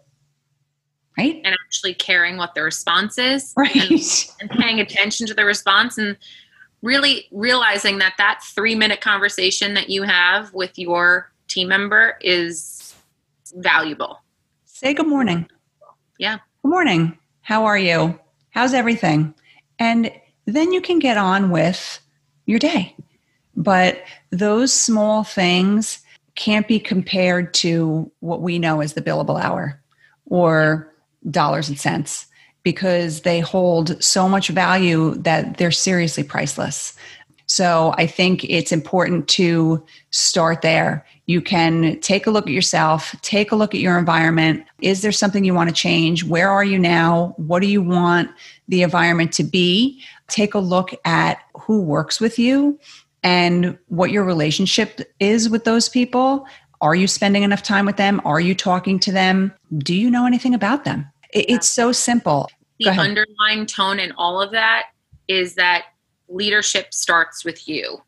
Right? 1.17 1.41
And 1.45 1.55
actually 1.67 1.95
caring 1.95 2.37
what 2.37 2.55
the 2.55 2.63
response 2.63 3.19
is. 3.19 3.53
Right. 3.57 3.77
And, 3.77 4.01
and 4.41 4.51
paying 4.51 4.81
attention 4.81 5.29
to 5.29 5.35
the 5.35 5.45
response 5.45 5.97
and 5.97 6.17
really 6.83 7.29
realizing 7.31 7.99
that 7.99 8.15
that 8.19 8.41
three 8.43 8.75
minute 8.75 9.01
conversation 9.01 9.75
that 9.75 9.91
you 9.91 10.03
have 10.03 10.53
with 10.53 10.77
your 10.77 11.31
team 11.49 11.69
member 11.69 12.19
is 12.21 12.95
valuable. 13.55 14.21
Say 14.65 14.93
good 14.93 15.07
morning. 15.07 15.49
Yeah. 16.25 16.39
Good 16.63 16.71
morning. 16.71 17.19
How 17.43 17.67
are 17.67 17.77
you? 17.77 18.19
How's 18.49 18.73
everything? 18.73 19.35
And 19.79 20.11
then 20.47 20.73
you 20.73 20.81
can 20.81 20.99
get 20.99 21.19
on 21.19 21.51
with 21.51 22.01
your 22.47 22.59
day. 22.59 22.97
But 23.57 24.03
those 24.31 24.73
small 24.73 25.23
things 25.23 25.99
can't 26.35 26.67
be 26.67 26.81
compared 26.81 27.53
to 27.55 28.11
what 28.21 28.41
we 28.41 28.59
know 28.59 28.81
as 28.81 28.95
the 28.95 29.03
billable 29.03 29.39
hour 29.39 29.79
or 30.25 30.91
dollars 31.31 31.69
and 31.69 31.79
cents 31.79 32.27
because 32.63 33.21
they 33.21 33.41
hold 33.41 34.03
so 34.03 34.27
much 34.27 34.49
value 34.49 35.17
that 35.17 35.59
they're 35.59 35.71
seriously 35.71 36.25
priceless. 36.25 36.95
So 37.47 37.95
I 37.99 38.07
think 38.07 38.45
it's 38.45 38.73
important 38.73 39.29
to 39.29 39.85
start 40.11 40.63
there. 40.63 41.07
You 41.27 41.41
can 41.41 42.01
take 42.01 42.27
a 42.27 42.31
look 42.31 42.47
at 42.47 42.53
yourself, 42.53 43.15
take 43.23 43.53
a 43.53 43.57
look 43.57 43.75
at 43.75 43.81
your 43.81 43.99
environment. 43.99 44.65
Is 44.81 45.03
there 45.03 45.13
something 45.13 45.45
you 45.45 45.55
want 45.55 45.69
to 45.69 45.75
change? 45.75 46.25
Where 46.25 46.51
are 46.51 46.65
you 46.65 46.79
now? 46.79 47.35
What 47.37 47.61
do 47.61 47.69
you 47.69 47.83
want 47.83 48.31
the 48.69 48.83
environment 48.83 49.33
to 49.35 49.45
be? 49.45 50.03
Take 50.29 50.55
a 50.55 50.59
look 50.59 50.95
at 51.05 51.39
who 51.55 51.83
works 51.83 52.21
with 52.21 52.39
you 52.39 52.79
and 53.23 53.79
what 53.89 54.11
your 54.11 54.25
relationship 54.25 55.01
is 55.21 55.49
with 55.49 55.65
those 55.65 55.89
people. 55.89 56.47
Are 56.81 56.95
you 56.95 57.07
spending 57.07 57.43
enough 57.43 57.63
time 57.63 57.87
with 57.87 57.97
them? 57.97 58.21
Are 58.25 58.41
you 58.41 58.55
talking 58.55 58.99
to 59.01 59.13
them? 59.13 59.53
Do 59.79 59.95
you 59.95 60.11
know 60.11 60.27
anything 60.27 60.55
about 60.55 60.85
them? 60.85 61.11
It's 61.33 61.67
so 61.67 61.93
simple. 61.93 62.49
The 62.81 62.91
underlying 62.91 63.67
tone 63.67 63.99
in 63.99 64.13
all 64.13 64.41
of 64.41 64.51
that 64.53 64.85
is 65.29 65.55
that 65.55 65.85
leadership 66.29 66.93
starts 66.93 67.45
with 67.45 67.69
you 67.69 68.03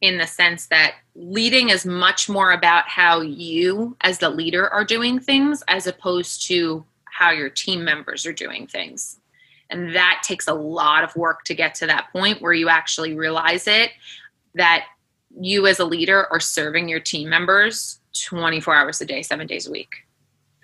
in 0.00 0.18
the 0.18 0.26
sense 0.26 0.66
that 0.66 0.96
leading 1.14 1.70
is 1.70 1.86
much 1.86 2.28
more 2.28 2.52
about 2.52 2.86
how 2.88 3.20
you 3.20 3.96
as 4.02 4.18
the 4.18 4.28
leader 4.28 4.68
are 4.68 4.84
doing 4.84 5.18
things 5.18 5.62
as 5.68 5.86
opposed 5.86 6.46
to 6.46 6.84
how 7.04 7.30
your 7.30 7.48
team 7.48 7.84
members 7.84 8.26
are 8.26 8.32
doing 8.32 8.66
things. 8.66 9.20
And 9.70 9.94
that 9.94 10.22
takes 10.22 10.46
a 10.46 10.54
lot 10.54 11.04
of 11.04 11.16
work 11.16 11.44
to 11.44 11.54
get 11.54 11.74
to 11.76 11.86
that 11.86 12.12
point 12.12 12.42
where 12.42 12.52
you 12.52 12.68
actually 12.68 13.14
realize 13.14 13.66
it 13.66 13.92
that 14.54 14.84
you 15.40 15.66
as 15.66 15.80
a 15.80 15.84
leader 15.84 16.26
are 16.30 16.40
serving 16.40 16.88
your 16.88 17.00
team 17.00 17.28
members 17.28 18.00
24 18.26 18.74
hours 18.74 19.00
a 19.00 19.06
day, 19.06 19.22
seven 19.22 19.46
days 19.46 19.66
a 19.66 19.70
week. 19.70 19.94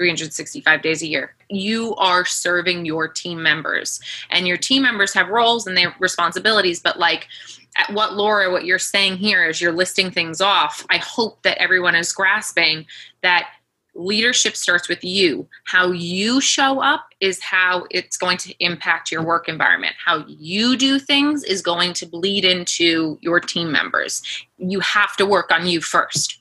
365 0.00 0.80
days 0.80 1.02
a 1.02 1.06
year. 1.06 1.34
You 1.50 1.94
are 1.96 2.24
serving 2.24 2.86
your 2.86 3.06
team 3.06 3.42
members, 3.42 4.00
and 4.30 4.48
your 4.48 4.56
team 4.56 4.82
members 4.82 5.12
have 5.12 5.28
roles 5.28 5.66
and 5.66 5.76
they 5.76 5.82
have 5.82 5.92
responsibilities. 5.98 6.80
But, 6.80 6.98
like, 6.98 7.28
at 7.76 7.92
what 7.92 8.14
Laura, 8.14 8.50
what 8.50 8.64
you're 8.64 8.78
saying 8.78 9.18
here 9.18 9.46
is 9.46 9.60
you're 9.60 9.72
listing 9.72 10.10
things 10.10 10.40
off. 10.40 10.86
I 10.88 10.96
hope 10.96 11.42
that 11.42 11.58
everyone 11.58 11.94
is 11.94 12.12
grasping 12.12 12.86
that 13.22 13.50
leadership 13.94 14.56
starts 14.56 14.88
with 14.88 15.04
you. 15.04 15.46
How 15.66 15.92
you 15.92 16.40
show 16.40 16.80
up 16.80 17.08
is 17.20 17.42
how 17.42 17.84
it's 17.90 18.16
going 18.16 18.38
to 18.38 18.54
impact 18.64 19.12
your 19.12 19.22
work 19.22 19.50
environment. 19.50 19.96
How 20.02 20.24
you 20.26 20.78
do 20.78 20.98
things 20.98 21.44
is 21.44 21.60
going 21.60 21.92
to 21.94 22.06
bleed 22.06 22.46
into 22.46 23.18
your 23.20 23.38
team 23.38 23.70
members. 23.70 24.22
You 24.56 24.80
have 24.80 25.14
to 25.16 25.26
work 25.26 25.50
on 25.50 25.66
you 25.66 25.82
first. 25.82 26.40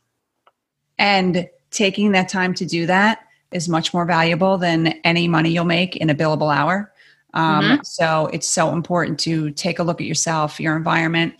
And 0.97 1.49
taking 1.71 2.13
that 2.13 2.29
time 2.29 2.53
to 2.53 2.65
do 2.65 2.85
that 2.85 3.25
is 3.51 3.69
much 3.69 3.93
more 3.93 4.05
valuable 4.05 4.57
than 4.57 4.87
any 5.03 5.27
money 5.27 5.51
you'll 5.51 5.65
make 5.65 5.95
in 5.95 6.09
a 6.09 6.15
billable 6.15 6.53
hour. 6.55 6.91
Um, 7.33 7.63
mm-hmm. 7.63 7.83
So 7.83 8.29
it's 8.33 8.47
so 8.47 8.73
important 8.73 9.19
to 9.21 9.51
take 9.51 9.79
a 9.79 9.83
look 9.83 10.01
at 10.01 10.07
yourself, 10.07 10.59
your 10.59 10.75
environment, 10.75 11.35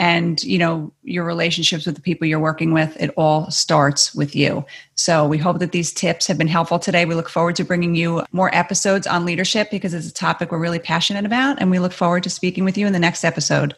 and 0.00 0.42
you 0.42 0.58
know 0.58 0.90
your 1.04 1.24
relationships 1.24 1.84
with 1.84 1.94
the 1.94 2.00
people 2.00 2.26
you're 2.26 2.40
working 2.40 2.72
with 2.72 2.96
it 3.00 3.10
all 3.16 3.50
starts 3.50 4.14
with 4.14 4.34
you 4.34 4.64
so 4.94 5.26
we 5.26 5.36
hope 5.36 5.58
that 5.58 5.72
these 5.72 5.92
tips 5.92 6.26
have 6.26 6.38
been 6.38 6.48
helpful 6.48 6.78
today 6.78 7.04
we 7.04 7.14
look 7.14 7.28
forward 7.28 7.54
to 7.54 7.64
bringing 7.64 7.94
you 7.94 8.24
more 8.32 8.52
episodes 8.54 9.06
on 9.06 9.26
leadership 9.26 9.70
because 9.70 9.92
it's 9.92 10.08
a 10.08 10.12
topic 10.12 10.50
we're 10.50 10.58
really 10.58 10.78
passionate 10.78 11.26
about 11.26 11.60
and 11.60 11.70
we 11.70 11.78
look 11.78 11.92
forward 11.92 12.22
to 12.22 12.30
speaking 12.30 12.64
with 12.64 12.78
you 12.78 12.86
in 12.86 12.94
the 12.94 12.98
next 12.98 13.24
episode 13.24 13.76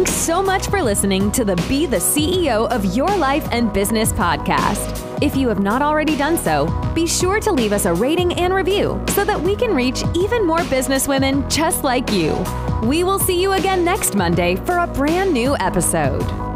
thanks 0.00 0.18
so 0.18 0.42
much 0.42 0.66
for 0.68 0.82
listening 0.82 1.30
to 1.30 1.44
the 1.44 1.54
be 1.68 1.84
the 1.84 1.98
ceo 1.98 2.66
of 2.70 2.96
your 2.96 3.14
life 3.18 3.46
and 3.52 3.70
business 3.70 4.14
podcast 4.14 5.10
if 5.22 5.36
you 5.36 5.46
have 5.46 5.60
not 5.60 5.82
already 5.82 6.16
done 6.16 6.38
so, 6.38 6.66
be 6.94 7.06
sure 7.06 7.40
to 7.40 7.52
leave 7.52 7.72
us 7.72 7.84
a 7.84 7.92
rating 7.92 8.32
and 8.34 8.54
review 8.54 8.98
so 9.08 9.22
that 9.22 9.38
we 9.38 9.54
can 9.54 9.74
reach 9.74 10.02
even 10.14 10.46
more 10.46 10.60
businesswomen 10.60 11.46
just 11.50 11.84
like 11.84 12.10
you. 12.10 12.32
We 12.88 13.04
will 13.04 13.18
see 13.18 13.42
you 13.42 13.52
again 13.52 13.84
next 13.84 14.14
Monday 14.14 14.56
for 14.56 14.78
a 14.78 14.86
brand 14.86 15.34
new 15.34 15.54
episode. 15.60 16.49